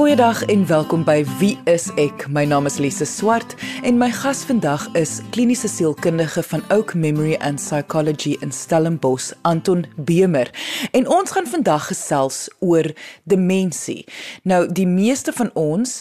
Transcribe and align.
Goeiedag 0.00 0.44
en 0.44 0.66
welkom 0.66 1.02
by 1.04 1.26
Wie 1.36 1.58
is 1.68 1.90
ek? 2.00 2.22
My 2.32 2.46
naam 2.48 2.64
is 2.64 2.78
Lise 2.80 3.04
Swart 3.04 3.52
en 3.84 3.98
my 4.00 4.08
gas 4.08 4.38
vandag 4.48 4.86
is 4.96 5.18
kliniese 5.36 5.68
sielkundige 5.68 6.40
van 6.48 6.64
Oak 6.72 6.94
Memory 6.96 7.34
and 7.44 7.60
Psychology 7.60 8.32
in 8.40 8.48
Stellenbosch, 8.48 9.34
Anton 9.44 9.84
Bemer. 9.96 10.48
En 10.96 11.04
ons 11.04 11.36
gaan 11.36 11.46
vandag 11.46 11.90
gesels 11.92 12.46
oor 12.64 12.88
demensie. 13.28 14.06
Nou, 14.42 14.64
die 14.72 14.88
meeste 14.88 15.36
van 15.36 15.52
ons 15.52 16.00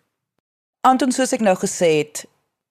Anton, 0.86 1.12
soos 1.12 1.34
ek 1.34 1.44
nou 1.44 1.56
gesê 1.58 1.90
het, 2.00 2.24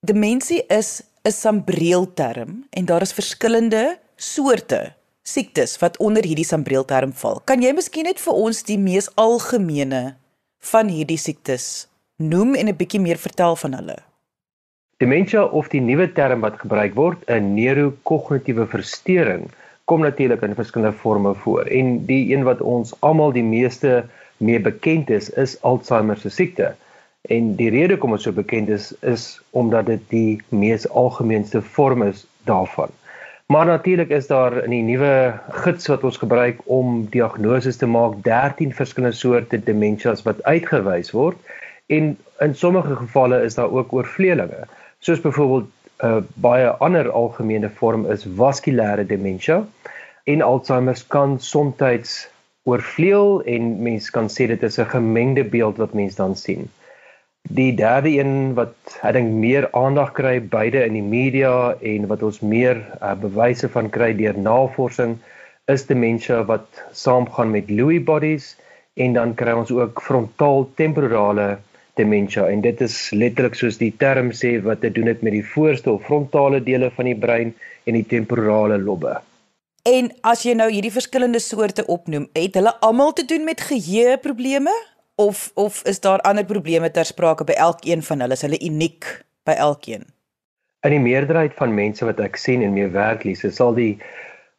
demensie 0.07 0.63
is 0.73 1.01
'n 1.27 1.31
sambreelterm 1.31 2.51
en 2.69 2.85
daar 2.85 3.01
is 3.01 3.11
verskillende 3.13 3.99
soorte 4.15 4.93
siektes 5.21 5.75
wat 5.79 5.97
onder 5.97 6.23
hierdie 6.23 6.45
sambreelterm 6.47 7.11
val. 7.13 7.41
Kan 7.43 7.61
jy 7.61 7.73
miskien 7.75 8.07
net 8.07 8.21
vir 8.23 8.37
ons 8.47 8.63
die 8.63 8.77
mees 8.79 9.09
algemene 9.19 10.15
van 10.71 10.87
hierdie 10.87 11.19
siektes 11.19 11.65
noem 12.15 12.55
en 12.55 12.69
'n 12.71 12.77
bietjie 12.79 13.01
meer 13.03 13.19
vertel 13.19 13.59
van 13.63 13.75
hulle? 13.75 13.97
Dementia 15.03 15.43
of 15.43 15.67
die 15.67 15.81
nuwe 15.81 16.07
term 16.13 16.39
wat 16.47 16.63
gebruik 16.63 16.95
word, 16.95 17.19
'n 17.27 17.53
neurokognitiewe 17.59 18.65
verstoring, 18.67 19.51
kom 19.85 20.01
natuurlik 20.01 20.41
in 20.41 20.55
verskillende 20.55 20.97
forme 20.97 21.35
voor. 21.35 21.67
En 21.67 22.05
die 22.05 22.33
een 22.33 22.43
wat 22.43 22.61
ons 22.61 22.93
almal 22.99 23.31
die 23.31 23.43
meeste 23.43 24.05
mee 24.37 24.59
bekend 24.59 25.09
is, 25.09 25.29
is 25.29 25.61
Alzheimer 25.61 26.17
se 26.17 26.29
siekte. 26.29 26.75
En 27.27 27.55
die 27.59 27.69
rede 27.69 27.93
hoekom 27.93 28.11
dit 28.15 28.21
so 28.21 28.31
bekend 28.31 28.69
is, 28.69 28.93
is 29.01 29.41
omdat 29.51 29.85
dit 29.85 30.03
die 30.09 30.41
mees 30.49 30.87
algemeenste 30.89 31.61
vorm 31.61 32.03
is 32.03 32.25
daarvan. 32.47 32.89
Maar 33.47 33.65
natuurlik 33.65 34.09
is 34.09 34.27
daar 34.27 34.63
in 34.63 34.69
die 34.69 34.83
nuwe 34.83 35.33
gids 35.63 35.87
wat 35.87 36.03
ons 36.03 36.17
gebruik 36.19 36.59
om 36.65 37.05
diagnoses 37.11 37.77
te 37.77 37.87
maak, 37.87 38.19
13 38.23 38.73
verskillende 38.75 39.15
soorte 39.15 39.59
dementias 39.63 40.23
wat 40.23 40.43
uitgewys 40.43 41.11
word 41.11 41.37
en 41.87 42.17
in 42.43 42.55
sommige 42.55 42.95
gevalle 42.95 43.41
is 43.43 43.55
daar 43.55 43.71
ook 43.71 43.93
oorvleelinge 43.93 44.67
soos 44.99 45.21
byvoorbeeld 45.21 45.69
'n 46.03 46.05
uh, 46.07 46.23
baie 46.33 46.67
ander 46.69 47.11
algemene 47.11 47.69
vorm 47.69 48.03
is 48.11 48.27
vaskulêre 48.41 49.05
demensie 49.05 49.61
en 50.23 50.41
Alzheimer 50.41 51.03
kan 51.07 51.39
soms 51.39 52.27
oorvleuel 52.63 53.41
en 53.43 53.81
mens 53.81 54.09
kan 54.09 54.27
sê 54.27 54.47
dit 54.47 54.63
is 54.63 54.77
'n 54.79 54.91
gemengde 54.95 55.43
beeld 55.43 55.77
wat 55.77 55.93
mens 55.93 56.15
dan 56.15 56.35
sien. 56.35 56.69
Die 57.49 57.71
derde 57.75 58.09
een 58.11 58.53
wat 58.57 58.75
ek 59.07 59.13
dink 59.15 59.31
meer 59.39 59.69
aandag 59.71 60.11
kry 60.17 60.35
beide 60.43 60.81
in 60.83 60.97
die 60.97 61.05
media 61.05 61.77
en 61.79 62.07
wat 62.11 62.23
ons 62.27 62.41
meer 62.43 62.81
uh, 62.99 63.13
bewyse 63.15 63.69
van 63.71 63.87
kry 63.93 64.09
deur 64.17 64.35
navorsing 64.35 65.15
is 65.71 65.85
demensie 65.87 66.41
wat 66.49 66.81
saamgaan 66.91 67.53
met 67.53 67.71
Lewy 67.71 68.01
bodies 68.03 68.55
en 68.99 69.15
dan 69.15 69.31
kry 69.39 69.53
ons 69.55 69.71
ook 69.71 70.01
frontaal 70.03 70.67
temporale 70.75 71.47
dementia 71.95 72.49
en 72.51 72.61
dit 72.61 72.81
is 72.83 72.97
letterlik 73.15 73.55
soos 73.55 73.79
die 73.79 73.93
term 74.03 74.33
sê 74.35 74.57
wat 74.67 74.83
te 74.83 74.91
doen 74.91 75.07
het 75.07 75.23
met 75.23 75.37
die 75.37 75.45
voorste 75.53 75.91
of 75.93 76.03
frontale 76.05 76.59
dele 76.63 76.91
van 76.99 77.09
die 77.09 77.15
brein 77.15 77.55
en 77.87 77.95
die 77.95 78.05
temporale 78.05 78.77
lobbe. 78.81 79.15
En 79.87 80.11
as 80.27 80.43
jy 80.43 80.51
nou 80.59 80.67
hierdie 80.67 80.91
verskillende 80.91 81.39
soorte 81.39 81.85
opnoem, 81.87 82.27
het 82.35 82.59
hulle 82.59 82.75
almal 82.83 83.13
te 83.15 83.25
doen 83.25 83.47
met 83.47 83.63
geheueprobleme 83.69 84.75
of 85.17 85.51
of 85.55 85.81
is 85.83 85.99
daar 85.99 86.21
ander 86.21 86.45
probleme 86.45 86.91
ter 86.91 87.05
sprake 87.05 87.43
by 87.43 87.57
elkeen 87.57 88.03
van 88.05 88.21
hulle? 88.21 88.37
Is 88.37 88.45
hulle 88.45 88.59
uniek 88.61 89.07
by 89.49 89.57
elkeen? 89.57 90.05
In 90.85 90.93
die 90.93 91.01
meerderheid 91.01 91.55
van 91.57 91.73
mense 91.73 92.05
wat 92.05 92.19
ek 92.21 92.37
sien 92.37 92.61
en 92.63 92.75
mee 92.75 92.89
werk, 92.93 93.25
Lise, 93.25 93.49
sal 93.51 93.73
die 93.73 93.97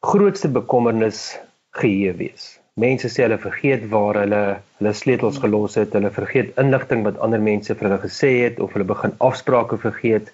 grootste 0.07 0.51
bekommernis 0.51 1.39
geheue 1.79 2.17
wees. 2.19 2.57
Mense 2.79 3.11
sê 3.11 3.25
hulle 3.25 3.39
vergeet 3.43 3.87
waar 3.93 4.19
hulle 4.19 4.43
hulle 4.81 4.95
sleutels 4.95 5.39
gelos 5.43 5.79
het, 5.79 5.95
hulle 5.95 6.11
vergeet 6.15 6.59
inligting 6.63 7.05
wat 7.07 7.19
ander 7.23 7.43
mense 7.43 7.75
vir 7.75 7.89
hulle 7.89 8.03
gesê 8.03 8.33
het 8.45 8.59
of 8.63 8.75
hulle 8.75 8.87
begin 8.91 9.15
afsprake 9.31 9.79
vergeet. 9.83 10.33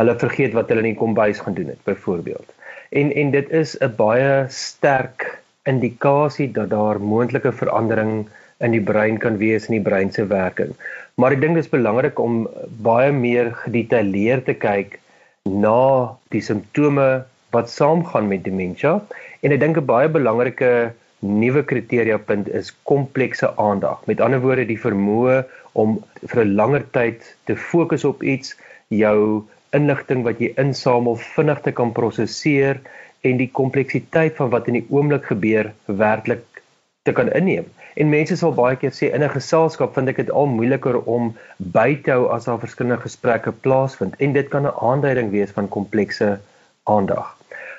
Hulle 0.00 0.16
vergeet 0.20 0.56
wat 0.56 0.68
hulle 0.72 0.84
in 0.84 0.92
die 0.92 1.00
kombuis 1.00 1.40
gaan 1.44 1.56
doen 1.56 1.72
het, 1.72 1.80
byvoorbeeld. 1.88 2.52
En 2.92 3.12
en 3.24 3.32
dit 3.32 3.50
is 3.62 3.76
'n 3.80 3.92
baie 3.96 4.46
sterk 4.48 5.42
indikasie 5.64 6.52
dat 6.52 6.70
daar 6.70 7.00
moontlike 7.00 7.52
verandering 7.52 8.28
in 8.62 8.74
die 8.76 8.84
brein 8.92 9.18
kan 9.18 9.38
wees 9.42 9.68
in 9.68 9.76
die 9.76 9.84
brein 9.84 10.12
se 10.14 10.24
werking. 10.30 10.74
Maar 11.20 11.36
ek 11.36 11.42
dink 11.42 11.58
dit 11.58 11.66
is 11.66 11.72
belangrik 11.72 12.18
om 12.22 12.46
baie 12.86 13.12
meer 13.12 13.52
gedetailleerd 13.64 14.46
te 14.48 14.54
kyk 14.54 14.98
na 15.48 16.14
die 16.34 16.42
simptome 16.44 17.24
wat 17.52 17.70
saamgaan 17.70 18.30
met 18.30 18.44
demensie 18.46 18.96
en 19.42 19.54
ek 19.54 19.60
dink 19.60 19.78
'n 19.78 19.86
baie 19.86 20.08
belangrike 20.08 20.92
nuwe 21.22 21.62
kriteria 21.62 22.18
punt 22.18 22.48
is 22.48 22.72
komplekse 22.90 23.50
aandag. 23.56 24.02
Met 24.06 24.20
ander 24.20 24.40
woorde 24.42 24.66
die 24.66 24.78
vermoë 24.78 25.44
om 25.74 25.98
vir 26.26 26.44
'n 26.44 26.54
langer 26.56 26.84
tyd 26.92 27.22
te 27.46 27.56
fokus 27.56 28.04
op 28.04 28.22
iets, 28.22 28.56
jou 28.88 29.44
inligting 29.72 30.24
wat 30.24 30.40
jy 30.40 30.52
insamel 30.56 31.16
vinnig 31.16 31.60
te 31.62 31.72
kan 31.72 31.92
prosesseer 31.92 32.80
en 33.22 33.36
die 33.36 33.50
kompleksiteit 33.60 34.36
van 34.36 34.50
wat 34.50 34.68
in 34.68 34.74
die 34.80 34.86
oomblik 34.90 35.24
gebeur 35.30 35.72
werklik 35.86 36.44
te 37.02 37.12
kan 37.12 37.32
inneem. 37.32 37.66
En 37.94 38.08
mense 38.08 38.36
sal 38.36 38.54
baie 38.56 38.76
keer 38.80 38.94
sê 38.96 39.10
in 39.14 39.24
'n 39.24 39.34
geselskap 39.34 39.94
vind 39.94 40.08
ek 40.08 40.20
dit 40.22 40.30
al 40.30 40.46
moeiliker 40.46 40.98
om 41.14 41.34
by 41.76 42.00
te 42.04 42.12
hou 42.14 42.28
as 42.36 42.44
daar 42.44 42.60
verskillende 42.64 43.02
gesprekke 43.02 43.52
plaasvind 43.66 44.14
en 44.18 44.32
dit 44.32 44.48
kan 44.48 44.66
'n 44.66 44.78
aanduiding 44.90 45.30
wees 45.30 45.50
van 45.50 45.68
komplekse 45.68 46.38
aandag. 46.84 47.36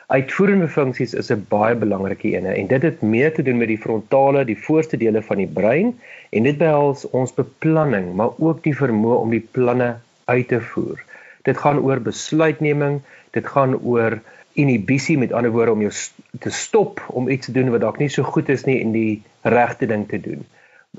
Uitvoerende 0.07 0.67
funksies 0.67 1.13
is 1.13 1.31
'n 1.31 1.45
baie 1.49 1.75
belangrike 1.75 2.35
ene 2.35 2.51
en 2.53 2.67
dit 2.67 2.81
het 2.81 3.01
meer 3.01 3.33
te 3.33 3.43
doen 3.43 3.57
met 3.57 3.67
die 3.67 3.77
frontale, 3.85 4.45
die 4.45 4.59
voorste 4.65 4.97
dele 4.97 5.21
van 5.21 5.37
die 5.37 5.47
brein 5.47 5.99
en 6.29 6.43
dit 6.43 6.57
behels 6.57 7.09
ons 7.09 7.33
beplanning, 7.33 8.13
maar 8.15 8.29
ook 8.37 8.63
die 8.63 8.75
vermoë 8.75 9.17
om 9.21 9.29
die 9.29 9.47
planne 9.51 9.95
uit 10.25 10.47
te 10.47 10.61
voer. 10.61 10.99
Dit 11.41 11.57
gaan 11.57 11.79
oor 11.79 11.99
besluitneming, 11.99 13.01
dit 13.31 13.47
gaan 13.47 13.79
oor 13.79 14.19
inhibisie 14.53 15.17
met 15.17 15.33
ander 15.33 15.51
woorde 15.51 15.71
om 15.71 15.81
jou 15.81 15.93
te 16.39 16.49
stop 16.49 17.01
om 17.07 17.29
iets 17.29 17.45
te 17.45 17.55
doen 17.55 17.71
wat 17.73 17.81
dalk 17.81 17.97
nie 18.01 18.09
so 18.09 18.23
goed 18.23 18.49
is 18.49 18.65
nie 18.69 18.81
en 18.81 18.91
die 18.91 19.21
regte 19.41 19.89
ding 19.89 20.07
te 20.09 20.19
doen. 20.21 20.45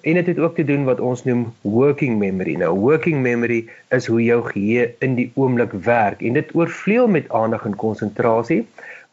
En 0.03 0.19
dit 0.19 0.27
het 0.27 0.39
ook 0.39 0.57
te 0.57 0.65
doen 0.67 0.85
wat 0.85 1.01
ons 1.01 1.23
noem 1.25 1.53
working 1.63 2.19
memory. 2.19 2.57
Nou 2.59 2.73
working 2.79 3.21
memory 3.23 3.65
is 3.95 4.07
hoe 4.11 4.23
jou 4.23 4.41
geheue 4.49 4.89
in 4.99 5.15
die 5.15 5.31
oomblik 5.35 5.73
werk 5.87 6.23
en 6.23 6.35
dit 6.35 6.55
oorvleuel 6.55 7.07
met 7.09 7.31
aandag 7.31 7.65
en 7.65 7.77
konsentrasie 7.79 8.65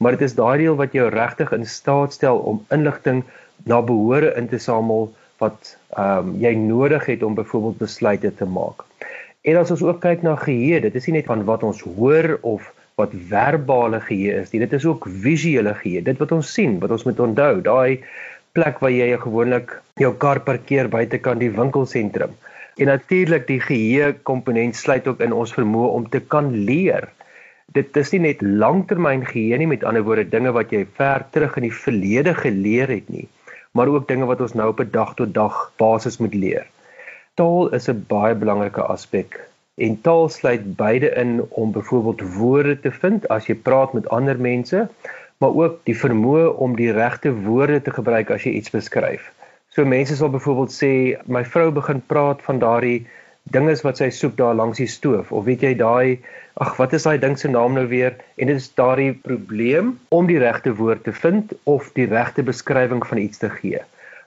maar 0.02 0.18
dit 0.18 0.26
is 0.26 0.34
daai 0.36 0.58
deel 0.64 0.76
wat 0.80 0.96
jou 0.98 1.10
regtig 1.14 1.52
in 1.54 1.66
staat 1.70 2.14
stel 2.18 2.40
om 2.52 2.64
inligting 2.74 3.22
na 3.70 3.82
behore 3.86 4.32
in 4.40 4.48
te 4.50 4.58
samel 4.58 5.12
wat 5.42 5.76
ehm 5.94 6.32
um, 6.32 6.32
jy 6.42 6.54
nodig 6.58 7.06
het 7.06 7.24
om 7.24 7.38
byvoorbeeld 7.38 7.78
besluite 7.78 8.32
te 8.36 8.46
maak. 8.46 8.82
En 9.42 9.58
as 9.62 9.72
ons 9.74 9.84
ook 9.86 10.00
kyk 10.02 10.22
na 10.26 10.36
geheue, 10.36 10.82
dit 10.82 10.96
is 10.96 11.06
nie 11.06 11.20
net 11.20 11.30
van 11.30 11.44
wat 11.46 11.64
ons 11.64 11.82
hoor 11.98 12.38
of 12.42 12.74
wat 13.02 13.16
verbale 13.32 14.00
geheue 14.06 14.42
is 14.44 14.52
nie, 14.54 14.62
dit 14.64 14.74
is 14.78 14.86
ook 14.86 15.08
visuele 15.24 15.74
geheue. 15.82 16.06
Dit 16.06 16.22
wat 16.22 16.32
ons 16.38 16.54
sien, 16.54 16.80
wat 16.84 16.94
ons 16.96 17.06
moet 17.10 17.20
onthou, 17.20 17.54
daai 17.66 18.04
plek 18.56 18.80
waar 18.84 18.94
jy 18.94 19.10
gewoonlik 19.22 19.74
jou 20.00 20.14
kar 20.22 20.42
parkeer 20.48 20.90
buitekant 20.92 21.44
die 21.44 21.52
winkelsentrum. 21.56 22.38
En 22.80 22.88
natuurlik 22.88 23.48
die 23.48 23.60
geheue 23.64 24.14
komponent 24.28 24.76
sluit 24.80 25.08
ook 25.08 25.22
in 25.26 25.34
ons 25.36 25.54
vermoë 25.56 25.92
om 25.98 26.08
te 26.10 26.22
kan 26.22 26.54
leer 26.68 27.10
dit 27.76 27.98
is 27.98 28.10
nie 28.12 28.20
net 28.26 28.42
langtermyn 28.44 29.22
geheue 29.28 29.60
nie 29.62 29.70
met 29.72 29.84
ander 29.88 30.04
woorde 30.04 30.28
dinge 30.28 30.52
wat 30.56 30.74
jy 30.76 30.82
ver 30.98 31.24
terug 31.32 31.54
in 31.60 31.70
die 31.70 31.76
verlede 31.84 32.34
geleer 32.36 32.92
het 32.92 33.08
nie 33.14 33.28
maar 33.78 33.88
ook 33.88 34.08
dinge 34.08 34.28
wat 34.28 34.42
ons 34.44 34.56
nou 34.60 34.68
op 34.74 34.82
'n 34.84 34.92
dag 34.92 35.14
tot 35.16 35.34
dag 35.34 35.72
basis 35.78 36.18
moet 36.18 36.34
leer. 36.34 36.66
Taal 37.36 37.70
is 37.78 37.88
'n 37.90 38.06
baie 38.08 38.36
belangrike 38.36 38.82
aspek 38.82 39.40
en 39.76 40.02
taal 40.02 40.30
sluit 40.30 40.76
beide 40.76 41.10
in 41.16 41.46
om 41.50 41.72
byvoorbeeld 41.72 42.22
woorde 42.36 42.80
te 42.80 42.92
vind 42.92 43.28
as 43.28 43.48
jy 43.48 43.56
praat 43.56 43.94
met 43.94 44.10
ander 44.10 44.40
mense 44.40 44.88
maar 45.42 45.56
ook 45.58 45.80
die 45.90 45.98
vermoë 45.98 46.52
om 46.66 46.76
die 46.78 46.92
regte 46.94 47.32
woorde 47.46 47.80
te 47.82 47.94
gebruik 47.96 48.30
as 48.30 48.44
jy 48.46 48.52
iets 48.60 48.74
beskryf. 48.74 49.32
So 49.74 49.86
mense 49.86 50.16
sal 50.20 50.30
byvoorbeeld 50.30 50.74
sê 50.76 50.92
my 51.26 51.42
vrou 51.54 51.72
begin 51.74 52.04
praat 52.14 52.44
van 52.46 52.60
daardie 52.62 53.08
ding 53.56 53.70
is 53.74 53.82
wat 53.82 53.98
sy 53.98 54.12
soek 54.14 54.36
daar 54.38 54.54
langs 54.60 54.78
die 54.78 54.90
stoof. 54.92 55.32
Of 55.32 55.48
weet 55.48 55.66
jy 55.66 55.74
daai 55.80 56.20
ag 56.62 56.76
wat 56.78 56.94
is 56.94 57.08
daai 57.08 57.18
ding 57.24 57.40
se 57.40 57.50
naam 57.50 57.74
nou 57.74 57.88
weer? 57.90 58.14
En 58.38 58.52
dit 58.52 58.62
is 58.62 58.70
daardie 58.78 59.16
probleem 59.26 59.96
om 60.14 60.30
die 60.30 60.38
regte 60.44 60.76
woord 60.78 61.08
te 61.08 61.16
vind 61.24 61.56
of 61.64 61.90
die 61.98 62.06
regte 62.12 62.46
beskrywing 62.46 63.02
van 63.08 63.24
iets 63.24 63.42
te 63.42 63.50
gee 63.50 63.82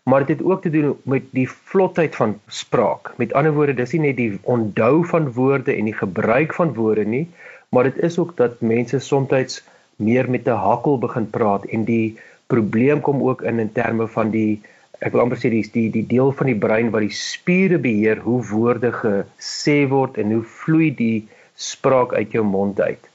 maar 0.05 0.27
dit 0.27 0.39
het 0.39 0.47
ook 0.47 0.63
te 0.63 0.71
doen 0.71 0.97
met 1.03 1.23
die 1.31 1.49
vlotheid 1.51 2.17
van 2.17 2.41
spraak 2.47 3.13
met 3.17 3.33
ander 3.33 3.53
woorde 3.53 3.75
dis 3.75 3.93
nie 3.97 4.01
net 4.07 4.17
die 4.17 4.39
onthou 4.43 5.05
van 5.13 5.31
woorde 5.33 5.73
en 5.75 5.89
die 5.91 5.97
gebruik 6.01 6.55
van 6.55 6.75
woorde 6.75 7.05
nie 7.05 7.27
maar 7.69 7.89
dit 7.91 8.03
is 8.09 8.19
ook 8.19 8.37
dat 8.37 8.61
mense 8.61 8.99
soms 8.99 9.63
meer 9.97 10.31
met 10.31 10.47
'n 10.47 10.63
hakkel 10.69 10.99
begin 10.99 11.31
praat 11.31 11.65
en 11.65 11.85
die 11.85 12.19
probleem 12.47 13.01
kom 13.01 13.23
ook 13.23 13.43
in 13.43 13.59
in 13.59 13.73
terme 13.73 14.07
van 14.09 14.31
die 14.31 14.61
ek 15.01 15.13
wil 15.13 15.21
amper 15.21 15.39
sê 15.39 15.51
dis 15.51 15.71
die 15.75 15.91
die 15.91 16.07
deel 16.07 16.33
van 16.33 16.47
die 16.47 16.61
brein 16.67 16.91
wat 16.95 17.05
die 17.05 17.17
spiere 17.17 17.79
beheer 17.79 18.21
hoe 18.27 18.43
woorde 18.51 18.93
gesê 18.93 19.79
word 19.89 20.19
en 20.23 20.33
hoe 20.33 20.45
vloei 20.61 20.91
die 20.95 21.29
spraak 21.55 22.15
uit 22.15 22.33
jou 22.33 22.45
mond 22.45 22.81
uit. 22.81 23.11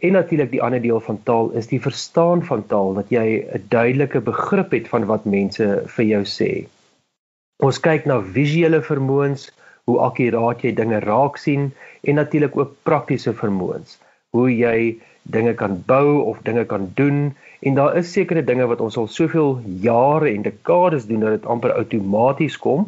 En 0.00 0.12
natuurlik 0.16 0.50
die 0.50 0.62
ander 0.62 0.82
deel 0.82 1.00
van 1.00 1.22
taal 1.22 1.50
is 1.60 1.68
die 1.68 1.80
verstaan 1.80 2.44
van 2.44 2.66
taal 2.66 2.94
dat 2.94 3.10
jy 3.12 3.44
'n 3.44 3.64
duidelike 3.68 4.20
begrip 4.20 4.72
het 4.72 4.88
van 4.88 5.04
wat 5.06 5.24
mense 5.24 5.82
vir 5.86 6.04
jou 6.04 6.22
sê. 6.24 6.66
Ons 7.62 7.80
kyk 7.80 8.06
na 8.06 8.20
visuele 8.20 8.82
vermoëns, 8.82 9.50
hoe 9.84 9.98
akkuraat 9.98 10.62
jy 10.62 10.72
dinge 10.74 11.00
raak 11.00 11.36
sien 11.36 11.72
en 12.00 12.14
natuurlik 12.14 12.56
ook 12.56 12.76
praktiese 12.82 13.32
vermoëns, 13.34 13.98
hoe 14.30 14.48
jy 14.56 14.96
dinge 15.22 15.54
kan 15.54 15.82
bou 15.86 16.22
of 16.22 16.38
dinge 16.42 16.64
kan 16.64 16.90
doen 16.94 17.34
En 17.60 17.74
daar 17.74 17.96
is 17.96 18.12
sekere 18.12 18.44
dinge 18.44 18.66
wat 18.66 18.80
ons 18.80 18.96
al 18.96 19.06
soveel 19.06 19.58
jare 19.84 20.30
en 20.32 20.42
dekades 20.42 21.04
doen 21.06 21.20
dat 21.20 21.30
dit 21.30 21.46
amper 21.46 21.72
outomaties 21.76 22.56
kom. 22.58 22.86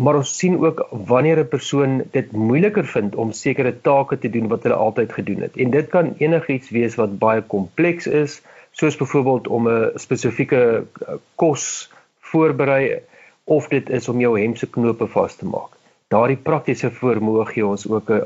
Maar 0.00 0.16
ons 0.16 0.30
sien 0.38 0.54
ook 0.64 0.86
wanneer 0.90 1.38
'n 1.38 1.48
persoon 1.48 2.02
dit 2.10 2.32
moeiliker 2.32 2.86
vind 2.86 3.14
om 3.14 3.32
sekere 3.32 3.80
take 3.80 4.18
te 4.18 4.30
doen 4.30 4.48
wat 4.48 4.62
hulle 4.62 4.74
altyd 4.74 5.12
gedoen 5.12 5.40
het. 5.40 5.56
En 5.56 5.70
dit 5.70 5.88
kan 5.88 6.14
enigiets 6.18 6.70
wees 6.70 6.94
wat 6.94 7.18
baie 7.18 7.42
kompleks 7.42 8.06
is, 8.06 8.42
soos 8.70 8.96
byvoorbeeld 8.96 9.48
om 9.48 9.68
'n 9.68 9.90
spesifieke 9.94 10.84
eh, 11.06 11.14
kos 11.34 11.92
voorberei 12.20 12.98
of 13.44 13.68
dit 13.68 13.90
is 13.90 14.08
om 14.08 14.20
jou 14.20 14.40
hemp 14.40 14.56
se 14.56 14.70
knope 14.70 15.06
vas 15.06 15.36
te 15.36 15.46
maak. 15.46 15.72
Daardie 16.08 16.36
praktiese 16.36 16.90
vermoë 16.90 17.44
gee 17.46 17.66
ons 17.66 17.88
ook 17.88 18.10
'n 18.10 18.24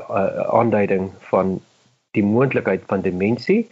aanduiding 0.59 1.11
van 1.19 1.61
die 2.11 2.23
moontlikheid 2.23 2.83
van 2.87 3.01
demensie. 3.01 3.67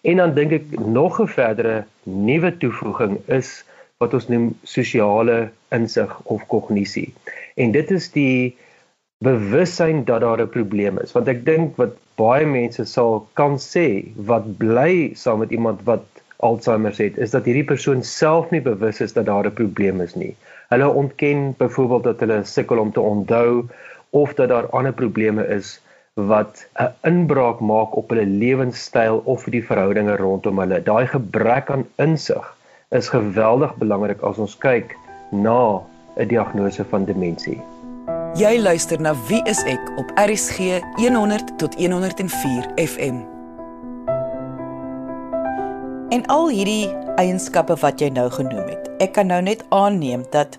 En 0.00 0.16
dan 0.16 0.34
dink 0.34 0.52
ek 0.52 0.78
nog 0.78 1.20
'n 1.20 1.26
verdere 1.26 1.84
nuwe 2.02 2.56
toevoeging 2.56 3.18
is 3.26 3.64
wat 3.98 4.14
ons 4.14 4.28
noem 4.28 4.58
sosiale 4.62 5.50
insig 5.74 6.20
of 6.24 6.46
kognisie. 6.46 7.12
En 7.58 7.74
dit 7.74 7.90
is 7.90 8.10
die 8.14 8.56
bewussyn 9.24 10.04
dat 10.06 10.20
daar 10.20 10.40
'n 10.42 10.54
probleem 10.54 10.98
is. 11.02 11.12
Want 11.12 11.28
ek 11.28 11.44
dink 11.44 11.76
wat 11.76 11.96
baie 12.20 12.46
mense 12.46 12.84
sal 12.84 13.26
kan 13.40 13.58
sê 13.58 13.86
wat 14.30 14.46
bly 14.58 15.10
saam 15.14 15.38
met 15.42 15.50
iemand 15.50 15.82
wat 15.90 16.04
Alzheimer 16.38 16.94
het, 16.98 17.18
is 17.18 17.30
dat 17.34 17.44
hierdie 17.50 17.66
persoon 17.66 18.02
self 18.02 18.50
nie 18.54 18.60
bewus 18.62 19.00
is 19.00 19.12
dat 19.12 19.26
daar 19.26 19.46
'n 19.46 19.58
probleem 19.60 20.00
is 20.00 20.14
nie. 20.14 20.36
Hulle 20.68 20.88
ontken 20.88 21.54
byvoorbeeld 21.58 22.04
dat 22.04 22.20
hulle 22.20 22.44
sukkel 22.44 22.78
om 22.78 22.92
te 22.92 23.00
onthou 23.00 23.66
of 24.10 24.34
dat 24.34 24.48
daar 24.48 24.70
ander 24.70 24.92
probleme 24.92 25.46
is 25.46 25.80
wat 26.14 26.66
'n 26.78 26.94
inbraak 27.02 27.60
maak 27.60 27.96
op 27.96 28.10
hulle 28.10 28.26
lewenstyl 28.26 29.22
of 29.24 29.44
die 29.44 29.64
verhoudinge 29.66 30.16
rondom 30.16 30.58
hulle. 30.58 30.82
Daai 30.82 31.06
gebrek 31.06 31.70
aan 31.70 31.86
insig 31.96 32.56
is 32.90 33.08
geweldig 33.08 33.74
belangrik 33.76 34.22
as 34.22 34.38
ons 34.38 34.58
kyk 34.58 34.96
na 35.30 35.82
'n 36.18 36.28
diagnose 36.28 36.84
van 36.90 37.04
demensie. 37.04 37.62
Jy 38.34 38.58
luister 38.60 39.00
na 39.00 39.14
Wie 39.28 39.42
is 39.48 39.62
ek 39.64 39.92
op 39.96 40.10
RCG 40.14 40.82
100 40.96 41.58
tot 41.58 41.74
104 41.74 42.66
FM. 42.76 43.22
En 46.08 46.26
al 46.26 46.48
hierdie 46.48 46.88
eienskappe 47.16 47.76
wat 47.80 48.00
jy 48.00 48.08
nou 48.08 48.30
genoem 48.30 48.68
het. 48.68 48.90
Ek 48.98 49.12
kan 49.12 49.26
nou 49.26 49.40
net 49.42 49.64
aanneem 49.68 50.24
dat 50.30 50.58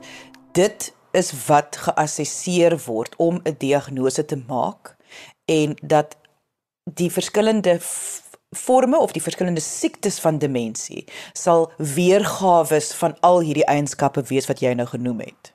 dit 0.51 0.93
is 1.11 1.31
wat 1.47 1.77
geassesseer 1.77 2.77
word 2.85 3.15
om 3.17 3.41
'n 3.43 3.55
diagnose 3.57 4.25
te 4.25 4.37
maak 4.47 4.95
en 5.45 5.75
dat 5.81 6.17
die 6.83 7.11
verskillende 7.11 7.77
forme 8.57 8.97
of 8.97 9.11
die 9.13 9.21
verskillende 9.21 9.61
siektes 9.61 10.19
van 10.19 10.39
demensie 10.41 11.03
sal 11.37 11.67
weergawe 11.77 12.79
van 13.01 13.13
al 13.21 13.43
hierdie 13.45 13.65
eienskappe 13.69 14.23
wees 14.29 14.47
wat 14.49 14.63
jy 14.65 14.71
nou 14.73 14.87
genoem 14.89 15.19
het. 15.21 15.51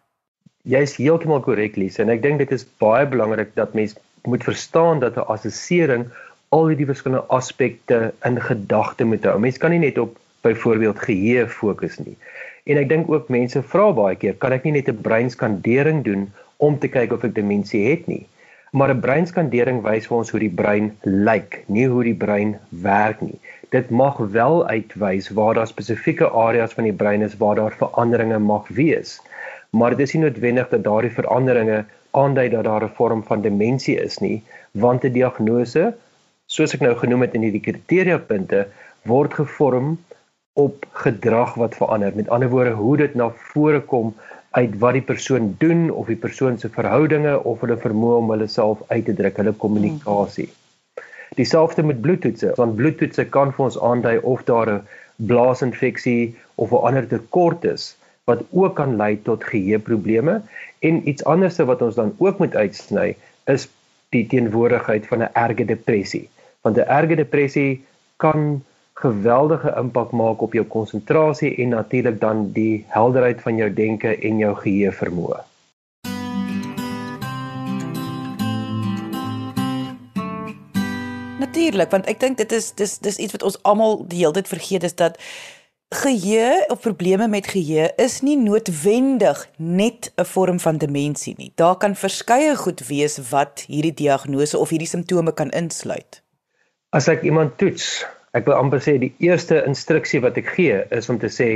Jy 0.62 0.82
is 0.86 0.94
heeltemal 0.96 1.42
korrek 1.42 1.74
Lise 1.76 2.04
en 2.04 2.12
ek 2.14 2.22
dink 2.22 2.38
dit 2.38 2.52
is 2.54 2.66
baie 2.78 3.06
belangrik 3.10 3.50
dat 3.58 3.74
mens 3.74 3.96
moet 4.30 4.46
verstaan 4.46 5.02
dat 5.02 5.18
'n 5.18 5.26
assessering 5.26 6.06
al 6.54 6.70
hierdie 6.70 6.86
verskillende 6.86 7.26
aspekte 7.34 8.14
in 8.24 8.40
gedagte 8.40 9.04
moet 9.04 9.24
hou. 9.24 9.38
Mens 9.38 9.58
kan 9.58 9.74
nie 9.74 9.82
net 9.82 9.98
op 9.98 10.16
byvoorbeeld 10.46 10.98
geheue 10.98 11.48
fokus 11.48 11.98
nie. 11.98 12.16
En 12.64 12.78
ek 12.78 12.88
dink 12.88 13.10
ook 13.10 13.28
mense 13.28 13.62
vra 13.62 13.92
baie 13.92 14.16
keer, 14.16 14.34
kan 14.34 14.52
ek 14.52 14.64
nie 14.64 14.72
net 14.72 14.88
'n 14.88 15.02
breinskandering 15.02 16.04
doen 16.04 16.32
om 16.56 16.78
te 16.78 16.88
kyk 16.88 17.12
of 17.12 17.24
ek 17.24 17.34
demensie 17.34 17.90
het 17.90 18.06
nie? 18.06 18.26
Maar 18.74 18.90
'n 18.90 19.00
breinskandering 19.00 19.82
wys 19.82 20.06
vir 20.10 20.16
ons 20.16 20.30
hoe 20.34 20.40
die 20.42 20.54
brein 20.60 20.86
lyk, 21.02 21.60
nie 21.66 21.86
hoe 21.86 22.02
die 22.02 22.18
brein 22.22 22.56
werk 22.84 23.20
nie. 23.22 23.38
Dit 23.70 23.90
mag 23.90 24.16
wel 24.36 24.66
uitwys 24.66 25.28
waar 25.38 25.54
daar 25.54 25.70
spesifieke 25.70 26.30
areas 26.30 26.74
van 26.78 26.88
die 26.88 26.96
brein 27.02 27.22
is 27.22 27.36
waar 27.42 27.54
daar 27.60 27.76
veranderinge 27.82 28.38
mag 28.38 28.68
wees. 28.68 29.20
Maar 29.70 29.94
dit 29.94 30.00
is 30.00 30.14
nie 30.14 30.22
noodwendig 30.24 30.68
dat 30.72 30.82
daardie 30.84 31.14
veranderinge 31.20 31.84
aandui 32.10 32.48
dat 32.48 32.64
daar 32.64 32.84
'n 32.84 32.96
vorm 32.98 33.22
van 33.30 33.46
demensie 33.46 33.96
is 34.00 34.18
nie, 34.18 34.42
want 34.72 35.04
'n 35.04 35.12
diagnose, 35.12 35.94
soos 36.46 36.74
ek 36.74 36.80
nou 36.80 36.94
genoem 36.94 37.20
het 37.20 37.34
in 37.34 37.46
hierdie 37.46 37.66
kriteriapunte, 37.68 38.66
word 39.02 39.34
gevorm 39.34 39.98
op 40.52 40.86
gedrag 40.92 41.54
wat 41.54 41.74
verander. 41.74 42.12
Met 42.14 42.28
ander 42.28 42.48
woorde, 42.48 42.70
hoe 42.70 42.96
dit 42.96 43.14
na 43.14 43.30
vore 43.30 43.80
kom 43.80 44.14
uit 44.54 44.74
wat 44.82 44.94
die 44.94 45.02
persoon 45.02 45.54
doen 45.58 45.88
of 45.90 46.06
die 46.06 46.20
persoon 46.26 46.58
se 46.58 46.68
verhoudinge 46.76 47.34
of 47.42 47.62
hulle 47.64 47.76
vermoë 47.84 48.18
om 48.20 48.30
hulle 48.34 48.46
self 48.50 48.82
uit 48.88 49.04
te 49.08 49.14
druk, 49.18 49.40
hulle 49.42 49.54
kommunikasie. 49.64 50.48
Dieselfde 51.34 51.82
met 51.82 52.00
bloedtoetse, 52.00 52.52
want 52.60 52.76
bloedtoetse 52.78 53.24
kan 53.34 53.50
vir 53.56 53.64
ons 53.66 53.78
aandui 53.88 54.18
of 54.22 54.44
daar 54.50 54.70
'n 54.70 54.82
blaasinfeksie 55.16 56.36
of 56.54 56.70
'n 56.70 56.84
ander 56.86 57.06
tekort 57.08 57.64
is 57.64 57.96
wat 58.24 58.44
ook 58.50 58.76
kan 58.76 58.96
lei 58.96 59.16
tot 59.22 59.44
geheueprobleme 59.44 60.42
en 60.80 61.08
iets 61.08 61.24
anders 61.24 61.58
wat 61.58 61.82
ons 61.82 61.94
dan 61.94 62.14
ook 62.18 62.38
moet 62.38 62.54
uitsny 62.56 63.16
is 63.46 63.68
die 64.14 64.26
teenwoordigheid 64.26 65.06
van 65.06 65.22
'n 65.22 65.32
erge 65.32 65.64
depressie. 65.64 66.28
Want 66.62 66.76
'n 66.76 66.88
erge 66.88 67.14
depressie 67.14 67.84
kan 68.16 68.62
geweldige 68.94 69.74
impak 69.76 70.10
maak 70.10 70.42
op 70.42 70.52
jou 70.54 70.64
konsentrasie 70.66 71.56
en 71.56 71.68
natuurlik 71.68 72.20
dan 72.20 72.52
die 72.52 72.84
helderheid 72.88 73.42
van 73.42 73.56
jou 73.56 73.72
denke 73.72 74.14
en 74.18 74.38
jou 74.38 74.54
geheue 74.54 74.92
vermoë. 74.92 75.40
Natuurlik, 81.42 81.90
want 81.90 82.06
ek 82.06 82.22
dink 82.22 82.38
dit 82.38 82.52
is 82.54 82.70
dis 82.78 82.98
dis 83.02 83.18
iets 83.18 83.34
wat 83.34 83.42
ons 83.42 83.58
almal 83.66 84.00
die 84.06 84.22
hele 84.22 84.38
tyd 84.38 84.48
vergeet 84.48 84.86
is 84.86 84.94
dat 84.94 85.18
geheue 85.94 86.64
of 86.70 86.80
probleme 86.80 87.28
met 87.28 87.50
geheue 87.50 87.90
is 88.00 88.20
nie 88.22 88.38
noodwendig 88.38 89.42
net 89.58 90.12
'n 90.16 90.24
vorm 90.24 90.60
van 90.60 90.78
demensie 90.78 91.34
nie. 91.36 91.52
Daar 91.54 91.76
kan 91.76 91.94
verskeie 91.94 92.56
goed 92.56 92.86
wees 92.86 93.18
wat 93.30 93.64
hierdie 93.66 93.94
diagnose 93.94 94.58
of 94.58 94.70
hierdie 94.70 94.88
simptome 94.88 95.34
kan 95.34 95.50
insluit. 95.50 96.22
As 96.90 97.08
ek 97.08 97.22
iemand 97.22 97.58
toets 97.58 98.06
ek 98.34 98.48
wil 98.48 98.58
amper 98.58 98.82
sê 98.82 98.96
die 98.98 99.12
eerste 99.22 99.62
instruksie 99.64 100.20
wat 100.24 100.38
ek 100.40 100.52
gee 100.56 100.82
is 100.94 101.10
om 101.12 101.20
te 101.22 101.30
sê 101.32 101.50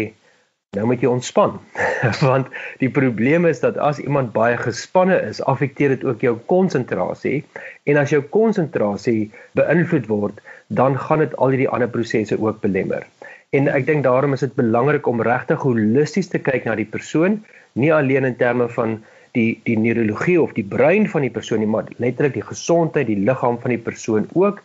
nou 0.76 0.85
moet 0.90 1.00
jy 1.02 1.08
ontspan. 1.08 1.56
Want 2.28 2.50
die 2.82 2.90
probleem 2.92 3.47
is 3.49 3.62
dat 3.64 3.78
as 3.80 4.00
iemand 4.02 4.35
baie 4.35 4.58
gespanne 4.61 5.16
is 5.30 5.40
affekteer 5.49 5.97
dit 5.97 6.04
ook 6.04 6.23
jou 6.23 6.35
konsentrasie. 6.52 7.40
En 7.88 7.97
as 7.97 8.12
jou 8.12 8.20
konsentrasie 8.35 9.30
beïnvloed 9.58 10.11
word 10.12 10.42
dan 10.68 10.99
gaan 11.00 11.25
dit 11.25 11.37
al 11.40 11.54
hierdie 11.54 11.70
ander 11.73 11.88
prosesse 11.88 12.37
ook 12.37 12.61
belemmer. 12.61 13.06
En 13.56 13.70
ek 13.73 13.87
dink 13.88 14.04
daarom 14.04 14.37
is 14.37 14.44
dit 14.44 14.58
belangrik 14.61 15.06
om 15.08 15.25
regtig 15.25 15.62
holisties 15.64 16.28
te 16.28 16.40
kyk 16.42 16.68
na 16.68 16.76
die 16.76 16.88
persoon 16.88 17.40
nie 17.80 17.92
alleen 17.94 18.28
in 18.28 18.37
terme 18.37 18.68
van 18.75 18.99
die 19.37 19.61
die 19.64 19.76
neurologie 19.78 20.37
of 20.40 20.52
die 20.56 20.66
brein 20.66 21.08
van 21.08 21.25
die 21.25 21.32
persoon 21.32 21.62
nie 21.64 21.70
maar 21.70 21.88
letterlik 22.02 22.37
die 22.37 22.44
gesondheid 22.44 23.08
die 23.08 23.20
liggaam 23.28 23.56
van 23.62 23.75
die 23.75 23.80
persoon 23.88 24.28
ook 24.35 24.61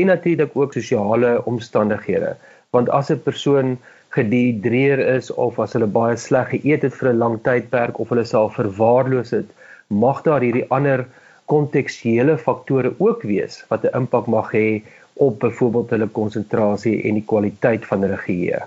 en 0.00 0.06
natuurlik 0.06 0.56
ook 0.56 0.72
sosiale 0.72 1.44
omstandighede. 1.44 2.36
Want 2.70 2.88
as 2.88 3.10
'n 3.10 3.22
persoon 3.22 3.78
gedehidreer 4.08 4.98
is 4.98 5.30
of 5.30 5.58
as 5.58 5.72
hulle 5.72 5.86
baie 5.86 6.16
sleg 6.16 6.48
geëet 6.52 6.82
het 6.82 6.94
vir 6.94 7.12
'n 7.12 7.18
lang 7.18 7.36
tydperk 7.42 7.98
of 7.98 8.08
hulle 8.08 8.24
self 8.24 8.54
verwaarloos 8.54 9.30
het, 9.30 9.48
mag 9.88 10.22
daar 10.22 10.40
hierdie 10.40 10.68
ander 10.70 11.06
kontekstuele 11.44 12.38
faktore 12.38 12.94
ook 12.98 13.22
wees 13.22 13.64
wat 13.68 13.84
'n 13.84 13.96
impak 14.00 14.26
mag 14.26 14.52
hê 14.52 14.82
op 15.14 15.40
byvoorbeeld 15.40 15.90
hulle 15.90 16.06
konsentrasie 16.06 17.02
en 17.02 17.14
die 17.14 17.24
kwaliteit 17.26 17.86
van 17.86 18.02
hulle 18.02 18.16
geheue. 18.16 18.60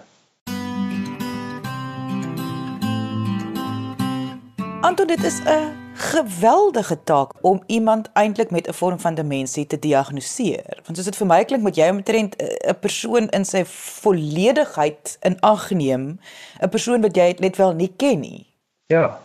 Anton, 4.82 5.08
dit 5.08 5.24
is 5.24 5.40
'n 5.46 5.81
geweldige 6.02 6.98
taak 7.04 7.34
om 7.42 7.62
iemand 7.66 8.10
eintlik 8.14 8.52
met 8.52 8.68
'n 8.68 8.74
vorm 8.74 9.00
van 9.00 9.16
demensie 9.16 9.66
te 9.68 9.80
diagnoseer. 9.80 10.82
Want 10.86 10.98
soos 10.98 11.06
dit 11.06 11.16
vir 11.16 11.28
my 11.28 11.46
klink, 11.46 11.64
moet 11.64 11.76
jy 11.76 11.90
omtrent 11.90 12.36
'n 12.38 12.80
persoon 12.80 13.30
in 13.30 13.46
sy 13.46 13.64
volledigheid 14.02 15.18
in 15.22 15.40
ag 15.40 15.72
neem, 15.72 16.20
'n 16.60 16.70
persoon 16.70 17.02
wat 17.02 17.16
jy 17.16 17.36
net 17.40 17.58
wel 17.58 17.74
nie 17.74 17.94
ken 17.98 18.20
nie. 18.20 18.46
Ja. 18.88 19.20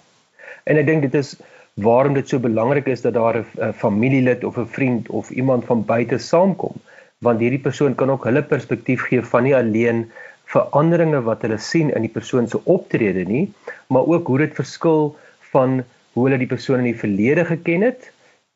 En 0.65 0.77
ek 0.77 0.87
dink 0.87 1.03
dit 1.03 1.15
is 1.15 1.37
waarom 1.75 2.15
dit 2.15 2.29
so 2.29 2.39
belangrik 2.39 2.87
is 2.87 3.01
dat 3.01 3.15
daar 3.15 3.37
'n 3.37 3.73
familielid 3.73 4.45
of 4.45 4.57
'n 4.57 4.67
vriend 4.67 5.09
of 5.09 5.31
iemand 5.31 5.65
van 5.65 5.85
buite 5.85 6.19
saamkom, 6.19 6.73
want 7.19 7.41
hierdie 7.41 7.63
persoon 7.63 7.95
kan 7.95 8.11
ook 8.11 8.25
hulle 8.25 8.43
perspektief 8.43 9.03
gee 9.03 9.23
van 9.23 9.43
nie 9.43 9.57
alleen 9.57 10.11
veranderinge 10.45 11.23
wat 11.23 11.43
hulle 11.43 11.59
sien 11.59 11.95
in 11.95 12.01
die 12.07 12.13
persoon 12.13 12.49
se 12.49 12.61
optrede 12.65 13.25
nie, 13.25 13.53
maar 13.87 14.07
ook 14.07 14.27
hoe 14.27 14.39
dit 14.39 14.55
verskil 14.55 15.17
van 15.51 15.85
hoe 16.17 16.25
hulle 16.25 16.41
die 16.41 16.49
persoon 16.49 16.81
in 16.81 16.89
die 16.89 16.99
verlede 16.99 17.45
geken 17.45 17.83
het 17.85 18.09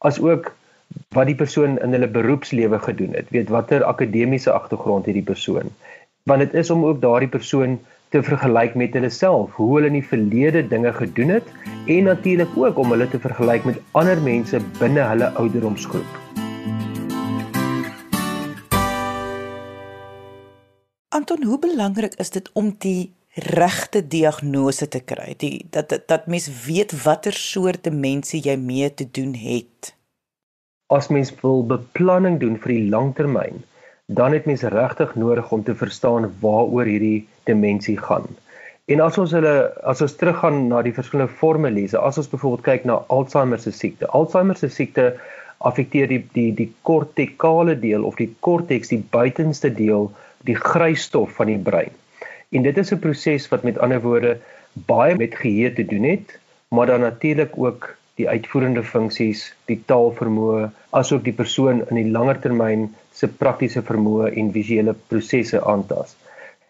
as 0.08 0.16
ook 0.24 0.48
wat 1.12 1.28
die 1.28 1.36
persoon 1.36 1.76
in 1.84 1.92
hulle 1.92 2.08
beroepslewe 2.08 2.78
gedoen 2.80 3.12
het. 3.18 3.28
Weet 3.36 3.52
watter 3.52 3.84
akademiese 3.84 4.50
agtergrond 4.52 5.06
het 5.06 5.18
die 5.18 5.26
persoon? 5.26 5.68
Want 6.24 6.40
dit 6.40 6.56
is 6.62 6.70
om 6.72 6.86
ook 6.88 7.02
daardie 7.04 7.28
persoon 7.28 7.76
te 8.10 8.22
vergelyk 8.24 8.74
met 8.80 8.96
hulle 8.96 9.10
self, 9.12 9.52
hoe 9.60 9.68
hulle 9.74 9.92
in 9.92 9.98
die 10.00 10.08
verlede 10.08 10.64
dinge 10.72 10.92
gedoen 10.96 11.36
het 11.36 11.52
en 11.86 12.08
natuurlik 12.08 12.56
ook 12.56 12.80
om 12.80 12.96
hulle 12.96 13.08
te 13.12 13.20
vergelyk 13.20 13.68
met 13.68 13.78
ander 13.92 14.18
mense 14.24 14.64
binne 14.80 15.04
hulle 15.12 15.30
ouderdomsgroep. 15.36 16.18
Anton, 21.12 21.44
hoe 21.44 21.58
belangrik 21.58 22.16
is 22.16 22.30
dit 22.30 22.50
om 22.56 22.72
die 22.78 23.12
regte 23.40 24.02
diagnose 24.06 24.88
te 24.88 25.00
kry. 25.00 25.34
Die 25.38 25.66
dat 25.70 25.88
dat, 25.88 26.06
dat 26.08 26.26
mens 26.26 26.48
weet 26.66 26.92
watter 27.04 27.32
soort 27.32 27.84
demensie 27.84 28.42
jy 28.44 28.56
mee 28.56 28.94
te 28.94 29.06
doen 29.10 29.34
het. 29.34 29.94
As 30.90 31.08
mens 31.08 31.32
wil 31.42 31.64
beplanning 31.66 32.40
doen 32.40 32.56
vir 32.58 32.74
die 32.74 32.88
langtermyn, 32.90 33.62
dan 34.06 34.34
het 34.34 34.46
mens 34.46 34.62
regtig 34.62 35.14
nodig 35.14 35.52
om 35.52 35.62
te 35.64 35.74
verstaan 35.74 36.26
waaroor 36.40 36.88
hierdie 36.90 37.26
demensie 37.46 37.98
gaan. 37.98 38.26
En 38.90 39.00
as 39.04 39.18
ons 39.22 39.30
hulle 39.36 39.54
as 39.86 40.00
ons 40.02 40.16
teruggaan 40.18 40.64
na 40.70 40.80
die 40.82 40.94
verskillende 40.94 41.30
forme 41.42 41.70
lees, 41.70 41.94
as 41.94 42.18
ons 42.18 42.30
byvoorbeeld 42.32 42.66
kyk 42.66 42.88
na 42.90 42.98
Alzheimer 43.14 43.60
se 43.62 43.70
siekte. 43.70 44.08
Alzheimer 44.10 44.58
se 44.58 44.68
siekte 44.68 45.12
affekteer 45.58 46.10
die 46.10 46.24
die 46.34 46.50
die 46.58 46.70
kortikale 46.88 47.76
deel 47.78 48.04
of 48.08 48.18
die 48.18 48.32
korteks, 48.40 48.90
die 48.90 49.04
buitenste 49.14 49.70
deel, 49.70 50.10
die 50.48 50.58
grysstof 50.58 51.36
van 51.38 51.52
die 51.52 51.60
brein. 51.70 51.94
En 52.50 52.62
dit 52.66 52.78
is 52.82 52.90
'n 52.92 52.98
proses 52.98 53.48
wat 53.48 53.62
met 53.62 53.78
ander 53.78 54.00
woorde 54.00 54.38
baie 54.72 55.16
met 55.16 55.34
geheue 55.34 55.72
te 55.72 55.84
doen 55.84 56.02
het, 56.02 56.38
maar 56.68 56.86
dan 56.86 57.00
natuurlik 57.00 57.52
ook 57.54 57.96
die 58.14 58.28
uitvoerende 58.28 58.82
funksies, 58.84 59.42
die 59.70 59.82
taalvermoë, 59.92 60.70
asook 60.90 61.24
die 61.24 61.36
persoon 61.42 61.84
in 61.88 62.00
die 62.00 62.10
langer 62.16 62.40
termyn 62.40 62.88
se 63.20 63.28
praktiese 63.42 63.82
vermoë 63.92 64.32
en 64.42 64.50
visuele 64.56 64.94
prosesse 65.12 65.62
aantas. 65.74 66.16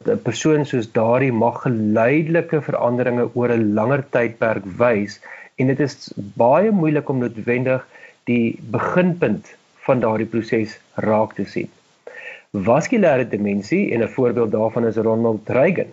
'n 0.05 0.21
Persoon 0.29 0.69
soos 0.69 0.93
daardie 1.01 1.33
mag 1.33 1.63
geleidelike 1.65 2.63
veranderinge 2.69 3.27
oor 3.35 3.57
'n 3.57 3.75
langer 3.81 4.05
tydperk 4.17 4.69
wys 4.85 5.19
en 5.57 5.73
dit 5.73 5.81
is 5.89 6.13
baie 6.45 6.71
moeilik 6.71 7.09
om 7.09 7.25
noodwendig 7.25 7.89
die 8.25 8.59
beginpunt 8.77 9.53
van 9.89 10.01
daardie 10.01 10.33
proses 10.37 10.79
raak 11.09 11.35
te 11.35 11.45
sien. 11.45 11.69
Vaskulêre 12.59 13.29
demensie? 13.31 13.93
En 13.95 14.03
'n 14.03 14.09
voorbeeld 14.09 14.51
daarvan 14.51 14.87
is 14.87 14.97
Ronald 14.97 15.49
Reagan. 15.49 15.91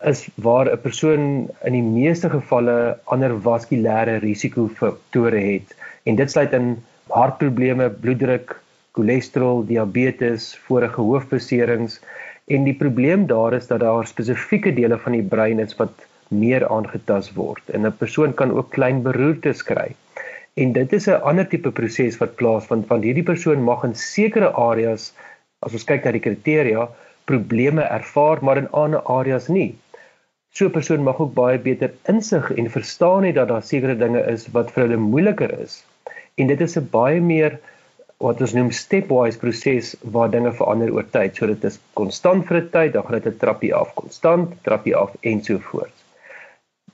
Is 0.00 0.28
waar 0.34 0.66
'n 0.72 0.80
persoon 0.80 1.48
in 1.64 1.72
die 1.72 1.82
meeste 1.82 2.30
gevalle 2.30 2.98
ander 3.04 3.40
vaskulêre 3.40 4.16
risikofaktore 4.18 5.40
het. 5.40 5.74
En 6.02 6.14
dit 6.16 6.30
sluit 6.30 6.52
in 6.52 6.82
hartprobleme, 7.06 7.90
bloeddruk, 7.90 8.56
cholesterol, 8.92 9.66
diabetes, 9.66 10.56
vorige 10.56 11.00
hoofbeserings. 11.00 12.00
En 12.46 12.64
die 12.64 12.74
probleem 12.74 13.26
daar 13.26 13.52
is 13.52 13.66
dat 13.66 13.80
daar 13.80 14.06
spesifieke 14.06 14.72
dele 14.74 14.98
van 14.98 15.12
die 15.12 15.22
brein 15.22 15.58
is 15.58 15.76
wat 15.76 16.06
meer 16.28 16.68
aangetast 16.68 17.34
word. 17.34 17.68
En 17.68 17.86
'n 17.86 17.96
persoon 17.96 18.34
kan 18.34 18.52
ook 18.52 18.70
klein 18.70 19.02
beroertes 19.02 19.62
kry. 19.62 19.94
En 20.54 20.72
dit 20.72 20.92
is 20.92 21.06
'n 21.06 21.20
ander 21.22 21.48
tipe 21.48 21.70
proses 21.70 22.16
wat 22.16 22.34
plaasvind 22.34 22.86
want 22.86 23.04
hierdie 23.04 23.28
persoon 23.32 23.62
mag 23.62 23.84
in 23.84 23.94
sekere 23.94 24.50
areas 24.52 25.12
as 25.66 25.72
ons 25.72 25.84
kyk 25.84 26.04
na 26.04 26.12
die 26.12 26.24
kriteria, 26.24 26.88
probleme 27.30 27.84
ervaar 27.98 28.42
maar 28.42 28.58
in 28.58 28.70
ander 28.72 29.02
areas 29.04 29.48
nie. 29.48 29.74
So 30.50 30.66
'n 30.66 30.76
persoon 30.76 31.02
mag 31.04 31.20
ook 31.20 31.34
baie 31.34 31.58
beter 31.58 31.90
insig 32.08 32.50
en 32.56 32.70
verstaan 32.70 33.24
het 33.24 33.34
dat 33.34 33.48
daar 33.48 33.62
sekere 33.62 33.96
dinge 33.98 34.22
is 34.32 34.46
wat 34.52 34.70
vir 34.70 34.82
hulle 34.84 34.96
moeiliker 34.96 35.52
is. 35.60 35.84
En 36.36 36.46
dit 36.46 36.60
is 36.60 36.76
'n 36.78 36.88
baie 36.90 37.20
meer 37.20 37.58
wat 38.18 38.40
ons 38.40 38.54
noem 38.54 38.70
stepwise 38.70 39.38
proses 39.38 39.94
waar 40.02 40.30
dinge 40.30 40.52
verander 40.52 40.90
oor 40.94 41.06
tyd. 41.10 41.36
So 41.36 41.46
dit 41.46 41.64
is 41.64 41.78
konstant 41.94 42.46
vir 42.46 42.56
'n 42.60 42.70
tyd, 42.70 42.92
dan 42.92 43.02
gaan 43.02 43.20
dit 43.20 43.26
'n 43.32 43.38
trappie 43.38 43.74
af, 43.74 43.94
konstant, 43.94 44.54
trappie 44.62 44.96
af 44.96 45.10
en 45.20 45.44
so 45.44 45.58
voort. 45.58 45.94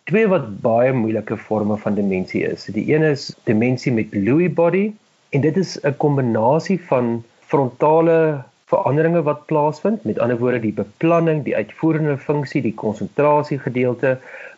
Twee 0.04 0.26
wat 0.28 0.61
baie 0.61 0.92
moeilike 0.92 1.37
forme 1.37 1.76
van 1.76 1.94
demensie 1.94 2.42
is. 2.42 2.64
Die 2.64 2.94
een 2.94 3.02
is 3.02 3.35
demensie 3.44 3.92
met 3.92 4.12
Lewy 4.12 4.52
body 4.52 4.92
en 5.30 5.40
dit 5.40 5.56
is 5.56 5.78
'n 5.83 5.97
kombinasie 5.97 6.80
van 6.80 7.25
frontale 7.40 8.44
veranderinge 8.75 9.23
wat 9.26 9.47
plaasvind, 9.50 10.04
met 10.09 10.19
ander 10.19 10.38
woorde 10.43 10.61
die 10.64 10.75
beplanning, 10.75 11.45
die 11.47 11.57
uitvoerende 11.57 12.19
funksie, 12.19 12.62
die 12.64 12.75
konsentrasie 12.75 13.59
gedeelte, 13.62 14.16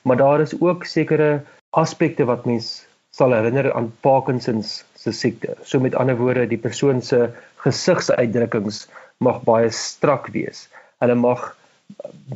maar 0.08 0.20
daar 0.22 0.44
is 0.44 0.54
ook 0.60 0.84
sekere 0.88 1.42
aspekte 1.76 2.24
wat 2.28 2.46
mens 2.48 2.86
sal 3.16 3.32
herinner 3.32 3.68
aan 3.72 3.90
Parkinsons 4.04 4.82
se 5.00 5.12
siekte. 5.12 5.56
So 5.64 5.80
met 5.80 5.96
ander 5.96 6.18
woorde, 6.20 6.46
die 6.48 6.60
persoon 6.60 7.02
se 7.02 7.30
gesigsuitdrukkings 7.64 8.86
mag 9.24 9.40
baie 9.48 9.70
strak 9.72 10.28
wees. 10.34 10.66
Hulle 11.00 11.16
mag 11.16 11.48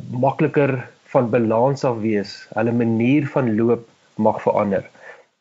makliker 0.09 0.77
van 1.13 1.29
balans 1.33 1.85
af 1.85 1.99
wees. 2.01 2.33
Hulle 2.55 2.73
manier 2.73 3.27
van 3.33 3.53
loop 3.57 3.85
mag 4.17 4.41
verander. 4.41 4.87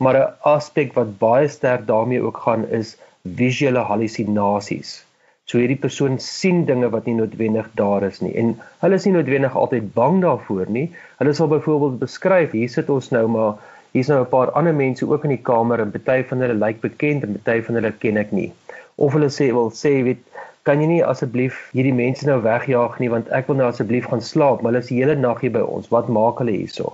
Maar 0.00 0.16
'n 0.20 0.32
aspek 0.54 0.92
wat 0.96 1.18
baie 1.18 1.48
sterk 1.48 1.86
daarmee 1.86 2.22
ook 2.22 2.36
gaan 2.46 2.68
is 2.68 2.96
visuele 3.24 3.84
hallusinasies. 3.90 5.04
So 5.50 5.58
hierdie 5.58 5.80
persoon 5.82 6.20
sien 6.22 6.60
dinge 6.66 6.92
wat 6.94 7.08
nie 7.10 7.16
noodwendig 7.18 7.70
daar 7.78 8.04
is 8.06 8.20
nie 8.22 8.30
en 8.38 8.52
hulle 8.84 8.98
is 9.00 9.06
nie 9.08 9.14
noodwendig 9.16 9.56
altyd 9.58 9.88
bang 9.96 10.20
daarvoor 10.22 10.68
nie. 10.76 10.84
Hulle 11.18 11.32
sal 11.34 11.50
byvoorbeeld 11.50 11.96
beskryf, 12.02 12.52
hier 12.54 12.70
sit 12.70 12.92
ons 12.94 13.08
nou 13.10 13.24
maar 13.34 13.56
hier's 13.96 14.10
nou 14.12 14.20
'n 14.20 14.30
paar 14.34 14.52
ander 14.60 14.76
mense 14.80 15.08
ook 15.10 15.24
in 15.26 15.34
die 15.34 15.44
kamer 15.50 15.80
en 15.82 15.90
party 15.96 16.22
van 16.28 16.44
hulle 16.44 16.54
lyk 16.54 16.80
bekend 16.84 17.26
en 17.26 17.34
party 17.38 17.62
van 17.66 17.80
hulle 17.80 17.92
ken 18.04 18.22
ek 18.22 18.30
nie. 18.32 18.52
Of 18.96 19.16
hulle 19.18 19.30
sê 19.38 19.50
wil 19.56 19.72
sê 19.74 19.92
weet 20.06 20.22
kan 20.68 20.80
jy 20.80 20.86
nie 20.86 21.04
asseblief 21.12 21.58
hierdie 21.72 21.96
mense 21.98 22.26
nou 22.28 22.38
wegjaag 22.44 23.00
nie 23.00 23.10
want 23.10 23.32
ek 23.40 23.48
wil 23.48 23.56
nou 23.56 23.66
asseblief 23.72 24.06
gaan 24.06 24.22
slaap, 24.22 24.62
maar 24.62 24.72
hulle 24.72 24.84
is 24.84 24.92
die 24.92 25.00
hele 25.02 25.16
nag 25.16 25.40
hier 25.40 25.56
by 25.56 25.64
ons. 25.66 25.90
Wat 25.90 26.08
maak 26.08 26.38
hulle 26.38 26.54
hierso? 26.54 26.92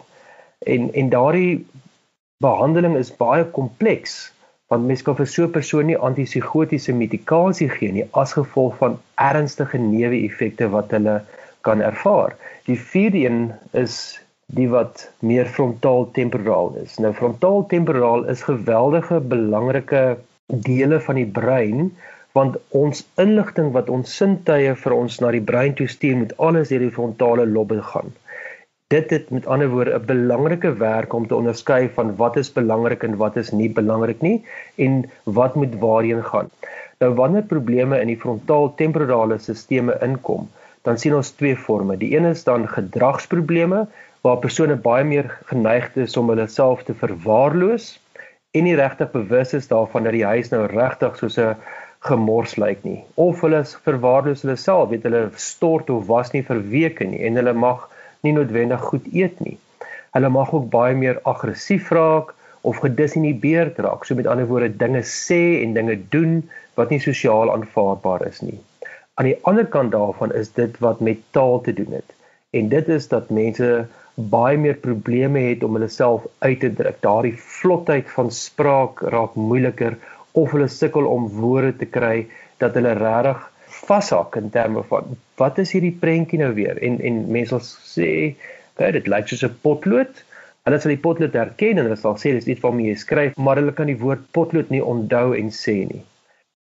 En 0.66 0.88
en 0.94 1.12
daardie 1.12 1.66
behandeling 2.40 2.96
is 2.96 3.12
baie 3.12 3.44
kompleks 3.44 4.16
want 4.72 4.86
mens 4.86 5.02
kan 5.06 5.16
vir 5.18 5.28
so 5.32 5.44
'n 5.46 5.54
persoon 5.56 5.86
nie 5.90 5.98
antipsigotiese 6.08 6.92
medikasie 7.00 7.68
gee 7.74 7.92
nie 7.96 8.06
as 8.22 8.32
gevolg 8.38 8.78
van 8.82 8.98
ernstige 9.30 9.78
neeweffekte 9.78 10.68
wat 10.76 10.90
hulle 10.96 11.16
kan 11.68 11.82
ervaar. 11.90 12.34
Die 12.66 12.78
vierde 12.92 13.18
een 13.26 13.52
is 13.84 13.94
die 14.58 14.68
wat 14.70 15.10
meer 15.30 15.46
frontaal 15.46 16.10
temporaal 16.18 16.74
is. 16.82 16.98
Nou 16.98 17.12
frontaal 17.12 17.66
temporaal 17.66 18.26
is 18.34 18.42
geweldige 18.42 19.20
belangrike 19.20 20.04
dele 20.46 21.00
van 21.00 21.14
die 21.14 21.30
brein 21.40 21.90
want 22.32 22.58
ons 22.68 23.06
inligting 23.22 23.72
wat 23.72 23.88
ons 23.88 24.16
sintuie 24.16 24.74
vir 24.82 24.94
ons 24.94 25.20
na 25.20 25.30
die 25.34 25.46
brein 25.50 25.74
toe 25.74 25.88
stuur 25.88 26.16
moet 26.22 26.36
alles 26.48 26.68
deur 26.68 26.84
die 26.84 26.96
frontale 26.98 27.46
lobbe 27.46 27.82
gaan 27.82 28.12
dit 28.94 29.10
het 29.10 29.30
met 29.34 29.46
ander 29.50 29.68
woorde 29.68 29.94
'n 29.98 30.04
belangrike 30.06 30.70
werk 30.78 31.12
om 31.12 31.26
te 31.26 31.34
onderskei 31.34 31.88
van 31.94 32.16
wat 32.16 32.36
is 32.36 32.52
belangrik 32.52 33.02
en 33.02 33.16
wat 33.16 33.36
is 33.36 33.50
nie 33.50 33.70
belangrik 33.78 34.20
nie 34.20 34.44
en 34.74 35.10
wat 35.24 35.54
moet 35.54 35.74
waarheen 35.78 36.22
gaan. 36.24 36.50
Nou 36.98 37.14
wanneer 37.14 37.42
probleme 37.42 38.00
in 38.00 38.06
die 38.06 38.20
frontaal 38.24 38.74
temporale 38.74 39.38
stelsels 39.38 40.02
inkom, 40.02 40.48
dan 40.82 40.98
sien 40.98 41.14
ons 41.14 41.30
twee 41.30 41.56
forme. 41.56 41.96
Die 41.96 42.16
een 42.16 42.24
is 42.24 42.44
dan 42.44 42.68
gedragsprobleme 42.68 43.86
waar 44.20 44.38
persone 44.38 44.76
baie 44.76 45.04
meer 45.04 45.38
geneig 45.44 45.96
is 45.96 46.16
om 46.16 46.28
hulle 46.28 46.46
self 46.46 46.82
te 46.82 46.94
verwaarloos 46.94 48.00
en 48.50 48.64
nie 48.64 48.76
regtig 48.76 49.10
bewus 49.10 49.52
is 49.54 49.68
daarvan 49.68 50.02
dat 50.02 50.12
die 50.12 50.24
huis 50.24 50.50
nou 50.50 50.66
regtig 50.66 51.16
soos 51.16 51.38
'n 51.38 51.56
gemors 51.98 52.56
lyk 52.56 52.84
nie 52.84 53.04
of 53.14 53.40
hulle 53.40 53.64
verwaarloos 53.64 54.42
hulle 54.42 54.56
self, 54.56 54.88
weet 54.88 55.02
hulle 55.02 55.30
stort 55.34 55.90
of 55.90 56.06
was 56.06 56.32
nie 56.32 56.42
vir 56.42 56.62
weke 56.70 57.04
nie 57.04 57.24
en 57.26 57.34
hulle 57.34 57.52
mag 57.52 57.90
nie 58.22 58.32
noodwendig 58.32 58.80
goed 58.80 59.06
eet 59.12 59.40
nie. 59.44 59.58
Hulle 60.16 60.30
mag 60.32 60.52
ook 60.54 60.70
baie 60.72 60.94
meer 60.96 61.20
aggressief 61.28 61.90
raak 61.90 62.32
of 62.66 62.80
gedissineerd 62.82 63.78
raak. 63.78 64.04
So 64.04 64.14
met 64.14 64.26
ander 64.26 64.46
woorde 64.46 64.76
dinge 64.76 65.02
sê 65.02 65.62
en 65.62 65.74
dinge 65.74 65.98
doen 66.14 66.40
wat 66.74 66.90
nie 66.90 67.00
sosiaal 67.00 67.52
aanvaarbaar 67.52 68.26
is 68.28 68.40
nie. 68.40 68.58
Aan 69.16 69.30
die 69.30 69.38
ander 69.48 69.66
kant 69.66 69.92
daarvan 69.92 70.32
is 70.32 70.52
dit 70.52 70.78
wat 70.84 71.00
met 71.00 71.22
taal 71.36 71.60
te 71.60 71.72
doen 71.72 71.92
het. 71.96 72.10
En 72.50 72.68
dit 72.68 72.88
is 72.88 73.08
dat 73.08 73.30
mense 73.30 73.86
baie 74.16 74.56
meer 74.58 74.76
probleme 74.80 75.40
het 75.50 75.64
om 75.64 75.76
hulle 75.76 75.88
self 75.92 76.24
uit 76.38 76.60
te 76.60 76.72
druk. 76.72 77.00
Daardie 77.04 77.36
vlotheid 77.36 78.08
van 78.16 78.30
spraak 78.32 79.00
raak 79.12 79.34
moeiliker 79.36 79.96
of 80.32 80.52
hulle 80.52 80.68
sukkel 80.68 81.08
om 81.08 81.28
woorde 81.36 81.74
te 81.76 81.88
kry 81.98 82.26
dat 82.60 82.76
hulle 82.76 82.96
regtig 82.96 83.44
vashak 83.84 84.36
in 84.40 84.50
terme 84.54 84.82
van 84.90 85.16
wat 85.40 85.58
is 85.62 85.72
hierdie 85.76 85.94
prentjie 86.04 86.40
nou 86.40 86.52
weer? 86.56 86.80
En 86.82 86.98
en 87.00 87.22
mense 87.36 87.52
sal 87.52 87.62
sê, 87.94 88.10
"Kyk, 88.78 88.92
dit 88.98 89.06
lyk 89.06 89.28
soos 89.28 89.44
'n 89.44 89.58
potlood." 89.62 90.24
Hulle 90.66 90.80
sal 90.80 90.94
die 90.94 91.04
potlood 91.06 91.34
herken 91.38 91.78
en 91.78 91.86
hulle 91.86 91.96
sal 91.96 92.16
sê 92.18 92.32
dis 92.34 92.48
iets 92.50 92.62
waarmee 92.64 92.90
jy 92.90 92.96
skryf, 92.98 93.36
maar 93.36 93.56
hulle 93.56 93.72
kan 93.72 93.86
die 93.86 94.00
woord 94.00 94.24
potlood 94.32 94.70
nie 94.70 94.82
onthou 94.82 95.36
en 95.38 95.50
sê 95.50 95.76
nie. 95.86 96.02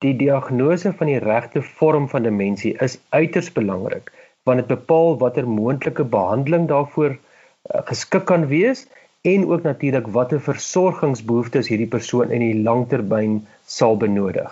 Die 0.01 0.15
diagnose 0.17 0.93
van 0.93 1.07
die 1.07 1.19
regte 1.19 1.63
vorm 1.63 2.09
van 2.09 2.23
demensie 2.23 2.73
is 2.81 2.99
uiters 3.11 3.53
belangrik 3.53 4.11
want 4.45 4.59
dit 4.59 4.67
bepaal 4.67 5.19
watter 5.19 5.47
moontlike 5.47 6.05
behandeling 6.05 6.67
daarvoor 6.71 7.13
uh, 7.15 7.83
geskik 7.91 8.25
kan 8.27 8.49
wees 8.51 8.87
en 9.23 9.47
ook 9.47 9.63
natuurlik 9.63 10.09
watter 10.17 10.41
versorgingsbehoeftes 10.43 11.69
hierdie 11.71 11.87
persoon 11.87 12.35
in 12.35 12.43
die 12.43 12.63
langtermyn 12.63 13.47
sal 13.67 13.97
benodig. 13.97 14.51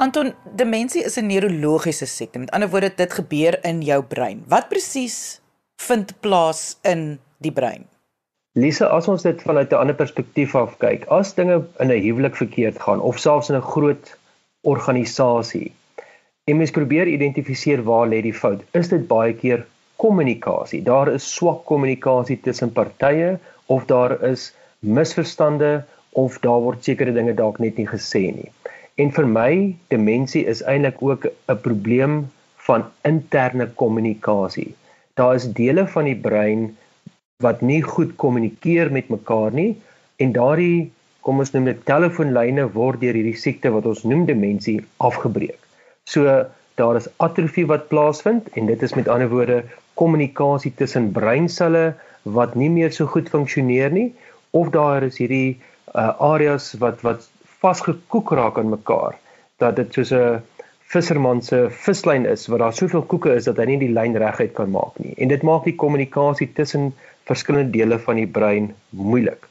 Anton, 0.00 0.32
demensie 0.56 1.02
is 1.04 1.16
'n 1.20 1.26
neurologiese 1.26 2.06
siekte. 2.06 2.38
Met 2.38 2.50
ander 2.50 2.68
woorde, 2.72 2.92
dit 2.96 3.12
gebeur 3.12 3.58
in 3.70 3.82
jou 3.82 4.02
brein. 4.02 4.44
Wat 4.48 4.68
presies 4.68 5.40
vind 5.76 6.14
plaas 6.20 6.78
in 6.82 7.18
die 7.38 7.52
brein? 7.52 7.84
Lise, 8.52 8.88
as 8.88 9.08
ons 9.08 9.22
dit 9.22 9.42
vanuit 9.42 9.72
'n 9.72 9.76
ander 9.76 9.94
perspektief 9.94 10.54
af 10.54 10.78
kyk, 10.78 11.04
as 11.18 11.34
dinge 11.34 11.58
in 11.78 11.90
'n 11.90 12.00
huwelik 12.06 12.36
verkeerd 12.36 12.80
gaan 12.80 13.00
of 13.00 13.18
selfs 13.18 13.50
in 13.50 13.56
'n 13.56 13.70
groot 13.74 14.16
organisasie, 14.60 15.72
en 16.44 16.56
mens 16.56 16.70
probeer 16.70 17.06
identifiseer 17.06 17.84
waar 17.84 18.08
lê 18.08 18.22
die 18.22 18.38
fout, 18.42 18.62
is 18.72 18.88
dit 18.88 19.06
baie 19.06 19.34
keer 19.34 19.66
kommunikasie. 19.96 20.82
Daar 20.82 21.08
is 21.08 21.34
swak 21.34 21.64
kommunikasie 21.64 22.40
tussen 22.40 22.72
partye 22.72 23.38
of 23.66 23.84
daar 23.84 24.22
is 24.22 24.54
misverstande 24.78 25.84
of 26.10 26.38
daar 26.38 26.60
word 26.60 26.84
sekere 26.84 27.12
dinge 27.12 27.34
dalk 27.34 27.58
net 27.58 27.76
nie 27.76 27.86
gesê 27.86 28.32
nie. 28.34 28.50
En 29.00 29.12
vir 29.16 29.26
my, 29.32 29.50
demensie 29.92 30.42
is 30.52 30.60
eintlik 30.70 30.98
ook 31.00 31.26
'n 31.26 31.60
probleem 31.66 32.14
van 32.66 32.82
interne 33.10 33.66
kommunikasie. 33.82 34.74
Daar 35.14 35.34
is 35.34 35.52
dele 35.60 35.86
van 35.94 36.04
die 36.04 36.20
brein 36.28 36.76
wat 37.44 37.60
nie 37.60 37.82
goed 37.82 38.16
kommunikeer 38.16 38.92
met 38.92 39.08
mekaar 39.08 39.52
nie 39.52 39.76
en 40.16 40.32
daardie 40.32 40.90
kom 41.24 41.38
ons 41.38 41.52
noem 41.54 41.70
dit 41.70 41.80
telefoonlyne 41.88 42.66
word 42.76 43.00
deur 43.00 43.16
hierdie 43.16 43.40
siekte 43.44 43.72
wat 43.76 43.86
ons 43.86 44.04
noem 44.04 44.26
demensie 44.28 44.76
afgebreek. 45.08 45.58
So 46.04 46.44
daar 46.80 47.00
is 47.00 47.08
atrofie 47.16 47.66
wat 47.72 47.88
plaasvind 47.88 48.52
en 48.56 48.66
dit 48.66 48.82
is 48.82 48.96
met 48.98 49.08
ander 49.08 49.32
woorde 49.32 49.62
kommunikasie 49.94 50.72
tussen 50.76 51.12
breinselle 51.16 51.94
wat 52.38 52.54
nie 52.54 52.70
meer 52.76 52.92
so 52.92 53.06
goed 53.06 53.32
funksioneer 53.32 53.92
nie 53.96 54.08
of 54.50 54.72
daar 54.76 55.08
is 55.08 55.20
hierdie 55.22 55.56
uh, 55.94 56.12
areas 56.32 56.72
wat 56.84 57.04
wat 57.06 57.29
vasgekoek 57.60 58.32
raak 58.38 58.58
aan 58.58 58.72
mekaar 58.72 59.18
dat 59.62 59.76
dit 59.76 59.92
soos 59.92 60.12
'n 60.12 60.42
visserman 60.92 61.42
se 61.42 61.58
vislyn 61.70 62.26
is 62.26 62.46
waar 62.46 62.58
daar 62.58 62.74
soveel 62.74 63.02
koeke 63.02 63.34
is 63.34 63.44
dat 63.44 63.56
hy 63.56 63.66
nie 63.70 63.78
die 63.78 63.94
lyn 63.98 64.16
reguit 64.16 64.52
kan 64.52 64.70
maak 64.70 64.98
nie 64.98 65.14
en 65.16 65.28
dit 65.28 65.42
maak 65.42 65.64
die 65.64 65.76
kommunikasie 65.82 66.50
tussen 66.52 66.92
verskillende 67.30 67.70
dele 67.70 67.98
van 67.98 68.16
die 68.16 68.26
brein 68.26 68.74
moeilik. 68.90 69.46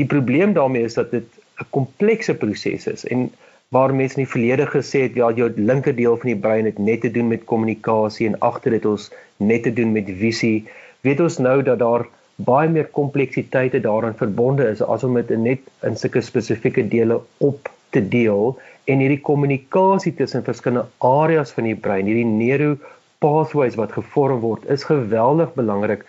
Die 0.00 0.06
probleem 0.06 0.52
daarmee 0.52 0.84
is 0.88 0.94
dat 0.94 1.10
dit 1.10 1.28
'n 1.60 1.66
komplekse 1.70 2.34
proses 2.34 2.86
is 2.86 3.04
en 3.04 3.30
waar 3.72 3.94
mense 3.94 4.18
in 4.18 4.24
die 4.24 4.32
verlede 4.32 4.66
gesê 4.66 5.02
het 5.02 5.14
ja 5.14 5.30
jou 5.32 5.48
linker 5.56 5.94
deel 5.96 6.16
van 6.16 6.30
die 6.32 6.40
brein 6.44 6.64
het 6.64 6.78
net 6.78 7.00
te 7.00 7.10
doen 7.10 7.28
met 7.28 7.44
kommunikasie 7.44 8.26
en 8.28 8.38
agter 8.38 8.70
dit 8.70 8.84
ons 8.84 9.12
net 9.36 9.62
te 9.62 9.72
doen 9.72 9.92
met 9.92 10.10
visie, 10.24 10.64
weet 11.00 11.20
ons 11.20 11.38
nou 11.38 11.62
dat 11.62 11.78
daar 11.78 12.04
baie 12.46 12.68
meer 12.68 12.88
kompleksiteite 12.98 13.80
daaraan 13.84 14.18
verbonde 14.18 14.66
is 14.70 14.82
as 14.82 15.04
om 15.04 15.14
dit 15.20 15.30
net 15.38 15.60
in 15.88 15.96
sulke 15.96 16.22
spesifieke 16.24 16.84
dele 16.88 17.20
op 17.38 17.70
te 17.90 18.02
deel 18.14 18.56
en 18.90 19.02
hierdie 19.04 19.20
kommunikasie 19.20 20.14
tussen 20.18 20.44
verskillende 20.46 20.88
areas 20.98 21.52
van 21.56 21.68
die 21.68 21.76
brein, 21.76 22.08
hierdie 22.08 22.26
neuro 22.26 22.76
pathways 23.22 23.76
wat 23.78 23.94
gevorm 23.94 24.40
word, 24.42 24.64
is 24.66 24.86
geweldig 24.88 25.52
belangrik 25.54 26.02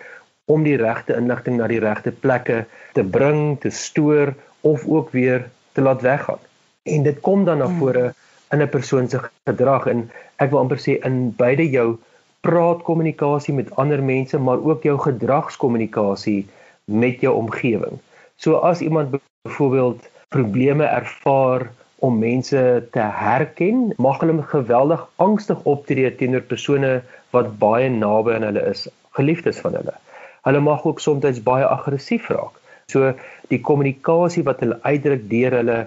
om 0.52 0.66
die 0.66 0.78
regte 0.80 1.16
inligting 1.16 1.60
na 1.60 1.70
die 1.72 1.82
regte 1.84 2.12
plekke 2.12 2.64
te 2.98 3.04
bring, 3.04 3.60
te 3.62 3.70
stoor 3.70 4.34
of 4.62 4.88
ook 4.88 5.14
weer 5.14 5.46
te 5.78 5.82
laat 5.86 6.02
weggaan. 6.02 6.42
En 6.84 7.06
dit 7.06 7.20
kom 7.22 7.46
dan 7.46 7.62
na 7.62 7.70
hmm. 7.70 7.80
vore 7.80 8.14
in 8.52 8.62
'n 8.62 8.70
persoon 8.70 9.10
se 9.10 9.20
gedrag 9.46 9.88
en 9.88 10.10
ek 10.38 10.52
wil 10.52 10.60
amper 10.60 10.82
sê 10.82 10.98
in 11.06 11.32
beide 11.38 11.70
jou 11.70 11.98
praatkommunikasie 12.44 13.56
met 13.56 13.72
ander 13.80 14.04
mense, 14.04 14.40
maar 14.40 14.60
ook 14.60 14.84
jou 14.84 14.98
gedragskommunikasie 15.00 16.44
met 16.86 17.24
jou 17.24 17.34
omgewing. 17.40 18.00
So 18.36 18.60
as 18.60 18.82
iemand 18.82 19.16
byvoorbeeld 19.16 20.10
probleme 20.36 20.86
ervaar 20.86 21.70
om 22.04 22.20
mense 22.20 22.88
te 22.92 23.06
herken, 23.24 23.94
mag 23.98 24.20
hulle 24.20 24.44
geweldig 24.44 25.08
angstig 25.16 25.60
optree 25.64 26.16
teenoor 26.16 26.44
persone 26.52 26.96
wat 27.32 27.58
baie 27.60 27.90
naby 27.90 28.36
aan 28.36 28.50
hulle 28.52 28.66
is, 28.74 28.88
geliefdes 29.16 29.64
van 29.64 29.80
hulle 29.80 29.96
hulle 30.44 30.60
mag 30.60 30.84
ook 30.86 31.00
soms 31.00 31.40
baie 31.44 31.66
aggressief 31.66 32.28
raak. 32.32 32.56
So 32.92 33.14
die 33.52 33.62
kommunikasie 33.64 34.44
wat 34.48 34.62
hulle 34.64 34.80
uitdruk 34.84 35.30
deur 35.32 35.56
hulle 35.60 35.78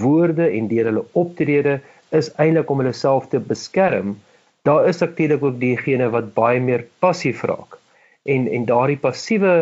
woorde 0.00 0.48
en 0.48 0.68
deur 0.70 0.88
hulle 0.90 1.04
optrede 1.22 1.78
is 2.16 2.30
eintlik 2.40 2.70
om 2.72 2.80
hulle 2.82 2.94
self 2.96 3.28
te 3.32 3.40
beskerm. 3.50 4.16
Daar 4.68 4.88
is 4.88 4.98
natuurlik 5.00 5.44
ook 5.44 5.60
diegene 5.60 6.10
wat 6.12 6.34
baie 6.36 6.60
meer 6.60 6.82
passief 7.00 7.42
raak. 7.48 7.78
En 8.28 8.48
en 8.56 8.64
daardie 8.68 8.98
passiewe 9.00 9.52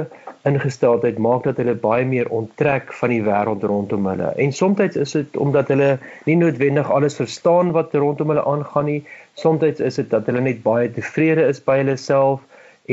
ingesteldheid 0.51 1.19
maak 1.27 1.45
dat 1.47 1.61
hulle 1.62 1.75
baie 1.85 2.07
meer 2.07 2.31
onttrek 2.38 2.90
van 3.01 3.14
die 3.14 3.21
wêreld 3.29 3.66
rondom 3.71 4.09
hulle. 4.11 4.33
En 4.42 4.53
soms 4.53 4.99
is 5.05 5.14
dit 5.19 5.37
omdat 5.45 5.71
hulle 5.75 5.90
nie 6.27 6.37
noodwendig 6.40 6.90
alles 6.99 7.19
verstaan 7.23 7.71
wat 7.77 7.95
rondom 7.95 8.35
hulle 8.35 8.45
aangaan 8.55 8.90
nie. 8.90 9.01
Soms 9.35 9.62
is 9.62 10.01
dit 10.03 10.11
dat 10.11 10.27
hulle 10.27 10.42
net 10.49 10.62
baie 10.66 10.90
tevrede 10.99 11.47
is 11.55 11.62
by 11.71 11.79
hulle 11.85 11.97
self 11.97 12.42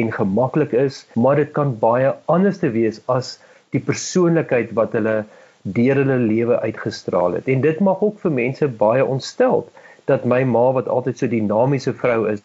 en 0.04 0.14
gemaklik 0.14 0.78
is, 0.86 1.06
maar 1.14 1.42
dit 1.42 1.52
kan 1.58 1.74
baie 1.82 2.14
anders 2.26 2.62
te 2.62 2.70
wees 2.78 3.02
as 3.16 3.40
die 3.74 3.82
persoonlikheid 3.82 4.78
wat 4.78 4.94
hulle 5.00 5.24
deur 5.62 6.04
hulle 6.04 6.22
lewe 6.30 6.62
uitgestraal 6.62 7.40
het. 7.40 7.50
En 7.50 7.66
dit 7.66 7.80
mag 7.80 8.06
ook 8.06 8.22
vir 8.22 8.42
mense 8.44 8.76
baie 8.86 9.06
ontstel 9.06 9.66
dat 10.06 10.26
my 10.26 10.44
ma 10.44 10.72
wat 10.72 10.88
altyd 10.88 11.18
so 11.18 11.28
dinamiese 11.28 11.94
vrou 11.94 12.28
is, 12.32 12.42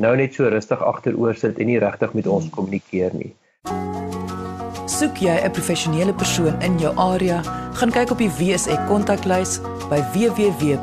nou 0.00 0.16
net 0.16 0.34
so 0.34 0.48
rustig 0.48 0.82
agteroor 0.82 1.34
sit 1.34 1.58
en 1.58 1.66
nie 1.66 1.78
regtig 1.78 2.12
met 2.16 2.26
ons 2.26 2.50
kommunikeer 2.50 3.10
nie. 3.14 3.34
Soek 4.90 5.16
jy 5.22 5.36
'n 5.44 5.52
professionele 5.52 6.12
persoon 6.12 6.62
in 6.62 6.78
jou 6.78 6.96
area, 6.96 7.42
gaan 7.72 7.90
kyk 7.90 8.10
op 8.10 8.18
die 8.18 8.30
WSE 8.38 8.84
kontaklys 8.88 9.60
by 9.88 10.00
www.wse.co.za. 10.14 10.80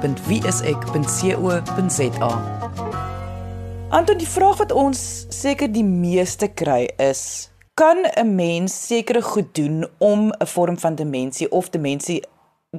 Anton, 3.89 4.17
die 4.17 4.27
vraag 4.27 4.57
wat 4.57 4.71
ons 4.71 5.25
seker 5.29 5.71
die 5.71 5.83
meeste 5.83 6.47
kry 6.47 6.89
is: 6.97 7.49
kan 7.73 7.97
'n 8.15 8.35
mens 8.35 8.87
sekere 8.87 9.21
goed 9.21 9.55
doen 9.55 9.87
om 9.97 10.31
'n 10.31 10.45
vorm 10.45 10.77
van 10.79 10.95
demensie 10.95 11.51
of 11.51 11.69
demensie 11.69 12.23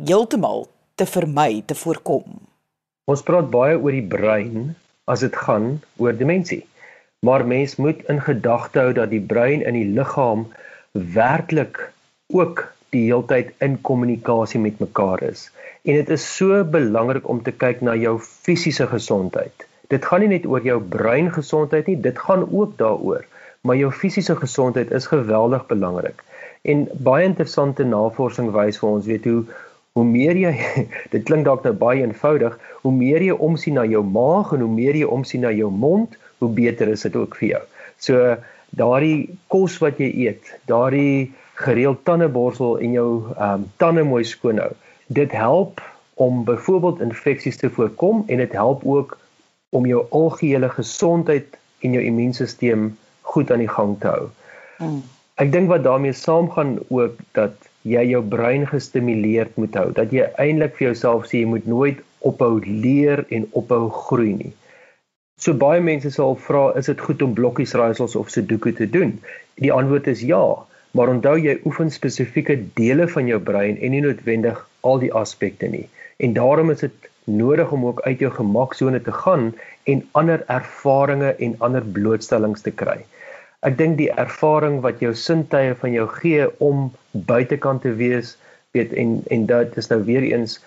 heeltemal 0.05 0.67
te 0.95 1.07
vermy, 1.07 1.63
te 1.67 1.75
voorkom? 1.75 2.48
Ons 3.09 3.25
praat 3.27 3.49
baie 3.53 3.77
oor 3.79 3.95
die 3.97 4.09
brein 4.15 4.75
as 5.09 5.25
dit 5.25 5.37
gaan 5.45 5.71
oor 5.97 6.17
demensie. 6.17 6.65
Maar 7.27 7.47
mens 7.49 7.79
moet 7.83 8.03
in 8.13 8.21
gedagte 8.23 8.85
hou 8.85 8.93
dat 8.99 9.11
die 9.11 9.25
brein 9.33 9.65
in 9.67 9.79
die 9.79 9.89
liggaam 9.97 10.47
werklik 11.17 11.81
ook 12.35 12.67
die 12.95 13.07
heeltyd 13.09 13.55
in 13.65 13.81
kommunikasie 13.89 14.61
met 14.61 14.79
mekaar 14.85 15.25
is. 15.25 15.49
En 15.89 15.97
dit 15.99 16.13
is 16.19 16.29
so 16.37 16.61
belangrik 16.65 17.29
om 17.29 17.43
te 17.43 17.53
kyk 17.65 17.81
na 17.85 17.97
jou 17.97 18.19
fisiese 18.23 18.87
gesondheid 18.93 19.69
dit 19.93 20.05
gaan 20.05 20.25
nie 20.25 20.33
net 20.35 20.47
oor 20.47 20.65
jou 20.65 20.79
breingesondheid 20.95 21.89
nie, 21.89 21.97
dit 22.05 22.19
gaan 22.27 22.45
ook 22.45 22.77
daaroor, 22.81 23.25
maar 23.65 23.79
jou 23.81 23.91
fisiese 23.93 24.37
gesondheid 24.37 24.93
is 24.93 25.09
geweldig 25.09 25.65
belangrik. 25.71 26.21
En 26.69 26.87
baie 27.05 27.25
interessante 27.25 27.87
navorsing 27.89 28.51
wys 28.53 28.81
vir 28.81 28.89
ons 28.91 29.09
weet 29.09 29.29
hoe 29.29 29.41
hoe 29.99 30.07
meer 30.07 30.39
jy 30.39 30.55
dit 31.15 31.25
klink 31.27 31.49
dalk 31.49 31.67
nou 31.67 31.75
baie 31.75 32.05
eenvoudig, 32.05 32.55
hoe 32.85 32.95
meer 32.95 33.25
jy 33.27 33.35
omsien 33.35 33.79
na 33.81 33.85
jou 33.89 34.05
maag 34.07 34.55
en 34.55 34.63
hoe 34.65 34.71
meer 34.71 34.99
jy 34.99 35.09
omsien 35.19 35.43
na 35.47 35.51
jou 35.55 35.71
mond, 35.75 36.15
hoe 36.39 36.51
beter 36.55 36.91
is 36.95 37.03
dit 37.07 37.19
ook 37.19 37.35
vir 37.41 37.49
jou. 37.49 37.63
So 37.99 38.37
daardie 38.79 39.27
kos 39.51 39.79
wat 39.83 39.99
jy 39.99 40.11
eet, 40.29 40.53
daardie 40.71 41.33
gereeld 41.59 42.05
tandeborsel 42.07 42.79
en 42.85 42.95
jou 42.95 43.11
ehm 43.35 43.65
um, 43.65 43.71
tande 43.83 44.05
mooi 44.07 44.23
skoon 44.25 44.61
hou. 44.63 44.71
Dit 45.11 45.33
help 45.35 45.83
om 46.23 46.45
byvoorbeeld 46.47 47.01
infeksies 47.03 47.59
te 47.59 47.71
voorkom 47.71 48.25
en 48.27 48.43
dit 48.43 48.53
help 48.53 48.85
ook 48.87 49.17
om 49.75 49.87
jou 49.87 50.05
algehele 50.11 50.69
gesondheid 50.69 51.59
en 51.83 51.95
jou 51.97 52.03
immuunstelsel 52.05 52.91
goed 53.23 53.51
aan 53.51 53.65
die 53.65 53.71
gang 53.71 53.97
te 54.01 54.09
hou. 54.09 54.29
Mm. 54.79 55.03
Ek 55.39 55.53
dink 55.53 55.71
wat 55.71 55.85
daarmee 55.87 56.13
saamgaan 56.13 56.79
ook 56.89 57.19
dat 57.39 57.68
jy 57.87 58.05
jou 58.11 58.23
brein 58.23 58.67
gestimuleerd 58.67 59.57
moet 59.57 59.75
hou, 59.79 59.91
dat 59.95 60.13
jy 60.13 60.27
eintlik 60.41 60.77
vir 60.79 60.91
jouself 60.91 61.29
sê 61.29 61.43
jy 61.43 61.51
moet 61.55 61.67
nooit 61.67 62.01
ophou 62.27 62.59
leer 62.65 63.25
en 63.35 63.47
ophou 63.59 63.89
groei 63.95 64.35
nie. 64.39 64.55
So 65.39 65.55
baie 65.55 65.81
mense 65.81 66.11
sal 66.11 66.35
vra, 66.49 66.73
is 66.79 66.89
dit 66.91 67.01
goed 67.01 67.23
om 67.23 67.35
blokkies 67.35 67.77
raaisels 67.79 68.17
of 68.19 68.31
Sudoku 68.35 68.73
te 68.75 68.89
doen? 68.91 69.13
Die 69.63 69.71
antwoord 69.73 70.09
is 70.11 70.25
ja, 70.27 70.43
maar 70.99 71.13
onthou 71.13 71.37
jy 71.39 71.59
oefen 71.69 71.93
spesifieke 71.95 72.57
dele 72.79 73.07
van 73.13 73.31
jou 73.31 73.39
brein 73.39 73.79
en 73.79 73.95
nie 73.95 74.03
noodwendig 74.03 74.59
al 74.89 74.99
die 75.05 75.13
aspekte 75.15 75.71
nie. 75.71 75.87
En 76.19 76.35
daarom 76.35 76.73
is 76.75 76.83
dit 76.83 77.09
nodig 77.29 77.71
om 77.73 77.87
ook 77.87 78.01
uit 78.09 78.19
jou 78.25 78.33
gemaksone 78.35 79.03
te 79.03 79.13
gaan 79.13 79.53
en 79.85 80.03
ander 80.19 80.43
ervarings 80.51 81.39
en 81.39 81.55
ander 81.63 81.85
blootstellings 81.85 82.65
te 82.67 82.75
kry. 82.75 82.99
Ek 83.67 83.75
dink 83.79 83.97
die 83.99 84.11
ervaring 84.23 84.77
wat 84.85 85.01
jou 85.03 85.11
sintuie 85.19 85.73
van 85.81 85.91
jou 85.91 86.05
gee 86.21 86.45
om 86.63 86.85
buitekant 87.27 87.83
te 87.83 87.91
wees, 87.99 88.37
weet 88.77 88.93
en 89.03 89.17
en 89.35 89.47
dit 89.51 89.79
is 89.83 89.89
nou 89.91 89.99
weer 90.07 90.23
eens 90.23 90.61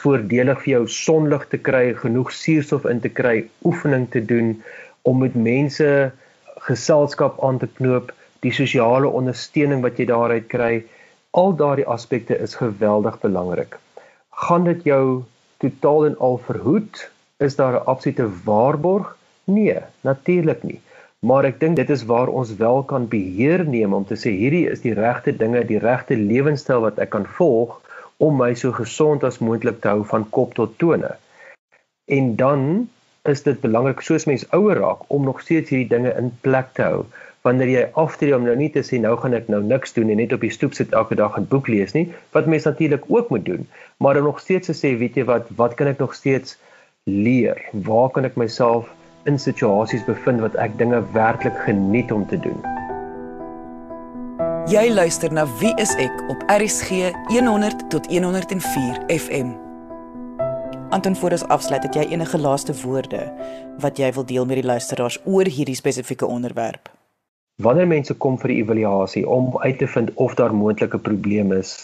voordelig 0.00 0.64
vir 0.64 0.72
jou 0.72 0.80
sonlig 0.96 1.44
te 1.52 1.60
kry, 1.68 1.84
genoeg 2.00 2.32
suurstof 2.34 2.88
in 2.90 3.02
te 3.04 3.12
kry, 3.20 3.36
oefening 3.70 4.08
te 4.10 4.22
doen 4.32 4.50
om 5.06 5.22
met 5.22 5.36
mense 5.38 5.88
geselskap 6.66 7.38
aan 7.46 7.60
te 7.62 7.68
knoop, 7.78 8.10
die 8.42 8.52
sosiale 8.52 9.12
ondersteuning 9.20 9.84
wat 9.86 10.00
jy 10.02 10.08
daaruit 10.10 10.48
kry, 10.50 10.72
al 11.38 11.54
daardie 11.60 11.86
aspekte 11.86 12.34
is 12.46 12.56
geweldig 12.58 13.20
belangrik. 13.22 13.78
Gaan 14.48 14.66
dit 14.66 14.82
jou 14.90 15.22
totaal 15.62 16.10
en 16.10 16.18
al 16.18 16.40
verhoed? 16.48 16.98
Is 17.38 17.54
daar 17.62 17.78
'n 17.78 17.86
absolute 17.86 18.26
waarborg? 18.44 19.14
Nee, 19.44 19.78
natuurlik 20.02 20.62
nie. 20.62 20.80
Maar 21.24 21.46
ek 21.48 21.60
dink 21.60 21.78
dit 21.80 21.90
is 21.94 22.02
waar 22.04 22.28
ons 22.28 22.50
wel 22.60 22.82
kan 22.88 23.06
beheer 23.08 23.62
neem 23.64 23.94
om 23.96 24.04
te 24.04 24.16
sê 24.20 24.34
hierdie 24.36 24.66
is 24.68 24.82
die 24.82 24.92
regte 24.98 25.32
dinge, 25.32 25.62
die 25.64 25.80
regte 25.80 26.16
lewenstyl 26.20 26.82
wat 26.84 26.98
ek 27.00 27.14
kan 27.14 27.24
volg 27.38 27.78
om 28.26 28.36
my 28.36 28.50
so 28.60 28.74
gesond 28.76 29.24
as 29.24 29.40
moontlik 29.40 29.78
te 29.80 29.88
hou 29.94 30.02
van 30.10 30.26
kop 30.36 30.52
tot 30.58 30.74
tone. 30.82 31.14
En 32.12 32.34
dan 32.36 32.66
is 33.32 33.40
dit 33.46 33.60
belangrik 33.62 34.02
soos 34.04 34.26
mens 34.28 34.44
ouer 34.52 34.82
raak 34.82 35.06
om 35.16 35.24
nog 35.24 35.40
steeds 35.40 35.72
hierdie 35.72 35.88
dinge 35.94 36.12
in 36.20 36.28
plek 36.44 36.74
te 36.76 36.84
hou. 36.90 37.06
Wanneer 37.48 37.72
jy 37.72 37.84
aftree 38.02 38.36
om 38.36 38.44
nou 38.44 38.56
nie 38.60 38.68
te 38.74 38.82
sê 38.84 39.00
nou 39.00 39.14
gaan 39.22 39.36
ek 39.38 39.48
nou 39.52 39.62
niks 39.64 39.96
doen 39.96 40.12
en 40.12 40.20
net 40.20 40.34
op 40.36 40.44
die 40.44 40.52
stoep 40.52 40.76
sit 40.76 40.92
elke 40.92 41.16
dag 41.20 41.38
'n 41.40 41.48
boek 41.48 41.70
lees 41.72 41.96
nie, 41.96 42.10
wat 42.36 42.50
mens 42.52 42.68
natuurlik 42.68 43.08
ook 43.08 43.32
moet 43.32 43.44
doen, 43.48 43.64
maar 43.96 44.14
dan 44.14 44.28
nog 44.28 44.44
steeds 44.44 44.68
te 44.68 44.76
sê, 44.76 44.92
weet 45.00 45.16
jy 45.16 45.24
wat, 45.24 45.48
wat 45.56 45.74
kan 45.74 45.88
ek 45.88 46.04
nog 46.04 46.14
steeds 46.14 46.58
leer? 47.04 47.64
Waar 47.72 48.10
kan 48.10 48.24
ek 48.24 48.36
myself 48.36 48.92
in 49.24 49.38
situasies 49.38 50.04
bevind 50.04 50.42
wat 50.44 50.56
ek 50.60 50.76
dinge 50.78 51.00
werklik 51.12 51.56
geniet 51.64 52.12
om 52.12 52.26
te 52.28 52.38
doen? 52.38 52.60
Jy 54.70 54.88
luister 54.92 55.32
na 55.32 55.44
Wie 55.60 55.74
is 55.80 55.92
ek 56.00 56.24
op 56.32 56.40
RSG 56.48 57.12
100 57.28 57.86
tot 57.92 58.06
104 58.08 59.02
FM. 59.12 59.52
Anton 60.94 61.16
voor 61.16 61.30
ons 61.36 61.44
afsluit, 61.52 61.82
het 61.82 61.94
jy 61.94 62.04
enige 62.14 62.38
laaste 62.38 62.74
woorde 62.84 63.26
wat 63.82 63.98
jy 63.98 64.12
wil 64.14 64.24
deel 64.24 64.46
met 64.46 64.60
die 64.60 64.66
luisteraars 64.66 65.18
oor 65.24 65.48
hierdie 65.50 65.76
spesifieke 65.76 66.26
onderwerp? 66.26 66.88
Wanneer 67.62 67.86
mense 67.86 68.14
kom 68.14 68.38
vir 68.38 68.54
die 68.54 68.60
evaluasie 68.62 69.24
om 69.28 69.52
uit 69.58 69.78
te 69.78 69.86
vind 69.86 70.14
of 70.14 70.34
daar 70.38 70.54
moontlike 70.54 70.98
probleme 70.98 71.58
is, 71.60 71.74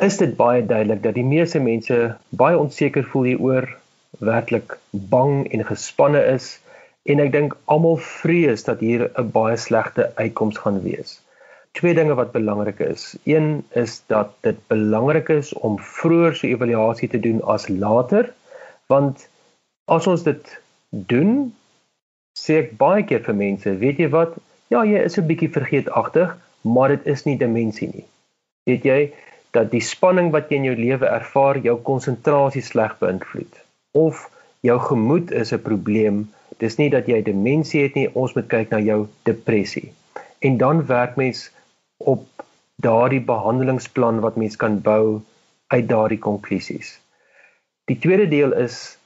is 0.00 0.16
dit 0.16 0.36
baie 0.36 0.62
duidelik 0.66 1.02
dat 1.02 1.14
die 1.14 1.26
meeste 1.26 1.60
mense 1.60 1.98
baie 2.28 2.58
onseker 2.58 3.04
voel 3.12 3.28
hieroor, 3.32 3.68
werklik 4.18 4.78
bang 4.90 5.52
en 5.52 5.64
gespanne 5.64 6.24
is 6.34 6.60
en 7.04 7.20
ek 7.20 7.32
dink 7.32 7.56
almal 7.64 7.96
vrees 7.96 8.64
dat 8.64 8.80
hier 8.80 9.10
'n 9.10 9.30
baie 9.30 9.56
slegte 9.56 10.12
uitkoms 10.16 10.58
gaan 10.58 10.82
wees 10.82 11.20
twee 11.76 11.94
dinge 11.94 12.14
wat 12.16 12.32
belangrik 12.32 12.78
is. 12.78 13.16
Een 13.24 13.64
is 13.68 14.02
dat 14.06 14.32
dit 14.40 14.56
belangrik 14.66 15.28
is 15.28 15.52
om 15.52 15.78
vroeër 15.78 16.36
so 16.36 16.48
evaluasie 16.48 17.08
te 17.08 17.20
doen 17.20 17.42
as 17.42 17.68
later, 17.68 18.32
want 18.86 19.28
as 19.84 20.06
ons 20.06 20.24
dit 20.24 20.54
doen, 20.88 21.52
sê 22.38 22.62
ek 22.62 22.72
baie 22.80 23.04
keer 23.04 23.22
vir 23.28 23.36
mense, 23.36 23.76
weet 23.82 24.00
jy 24.00 24.08
wat? 24.14 24.38
Ja, 24.72 24.84
jy 24.88 25.04
is 25.04 25.18
'n 25.20 25.28
bietjie 25.28 25.52
vergeetagtig, 25.52 26.32
maar 26.62 26.88
dit 26.96 27.06
is 27.06 27.24
nie 27.28 27.36
demensie 27.36 27.90
nie. 27.92 28.06
Weet 28.64 28.84
jy 28.84 29.00
dat 29.52 29.70
die 29.70 29.84
spanning 29.84 30.32
wat 30.32 30.50
jy 30.50 30.56
in 30.56 30.68
jou 30.70 30.76
lewe 30.76 31.06
ervaar 31.06 31.58
jou 31.58 31.76
konsentrasie 31.76 32.64
sleg 32.64 32.98
beïnvloed 32.98 33.65
of 33.96 34.24
jou 34.68 34.78
gemoed 34.88 35.32
is 35.42 35.52
'n 35.52 35.62
probleem. 35.68 36.16
Dis 36.62 36.76
nie 36.76 36.90
dat 36.90 37.06
jy 37.06 37.22
demensie 37.22 37.82
het 37.82 37.94
nie, 37.94 38.08
ons 38.14 38.34
moet 38.34 38.48
kyk 38.48 38.70
na 38.70 38.80
jou 38.80 39.06
depressie. 39.22 39.92
En 40.38 40.56
dan 40.56 40.86
werk 40.86 41.16
mens 41.16 41.50
op 41.96 42.26
daardie 42.76 43.20
behandelingsplan 43.20 44.20
wat 44.20 44.36
mens 44.36 44.56
kan 44.56 44.80
bou 44.80 45.20
uit 45.66 45.88
daardie 45.88 46.18
konklusies. 46.18 47.00
Die 47.84 47.98
tweede 47.98 48.28
deel 48.28 48.52
is 48.52 48.98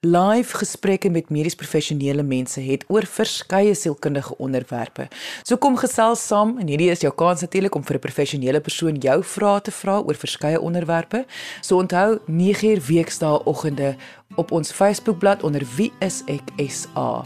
live 0.06 0.58
gesprekke 0.58 1.10
met 1.10 1.30
medies 1.30 1.56
professionele 1.58 2.23
mense 2.23 2.62
het 2.62 2.84
oor 2.93 3.06
verskeie 3.10 3.73
sielkundige 3.75 4.38
onderwerpe. 4.38 5.08
So 5.43 5.58
kom 5.58 5.78
gesels 5.82 6.21
saam 6.28 6.58
en 6.62 6.69
hierdie 6.69 6.91
is 6.93 7.01
jou 7.01 7.12
kans 7.17 7.41
natuurlik 7.41 7.75
om 7.75 7.84
vir 7.84 7.95
'n 7.95 8.06
professionele 8.06 8.62
persoon 8.62 9.01
jou 9.01 9.23
vrae 9.23 9.62
te 9.62 9.71
vra 9.71 9.99
oor 9.99 10.15
verskeie 10.15 10.62
onderwerpe. 10.62 11.25
So 11.62 11.78
onthou 11.78 12.19
9uur 12.28 12.80
weksdae 12.88 13.43
oggende 13.45 13.95
op 14.36 14.51
ons 14.51 14.71
Facebookblad 14.71 15.43
onder 15.43 15.63
Wie 15.75 15.91
is 15.99 16.23
ek 16.28 16.69
SA. 16.69 17.25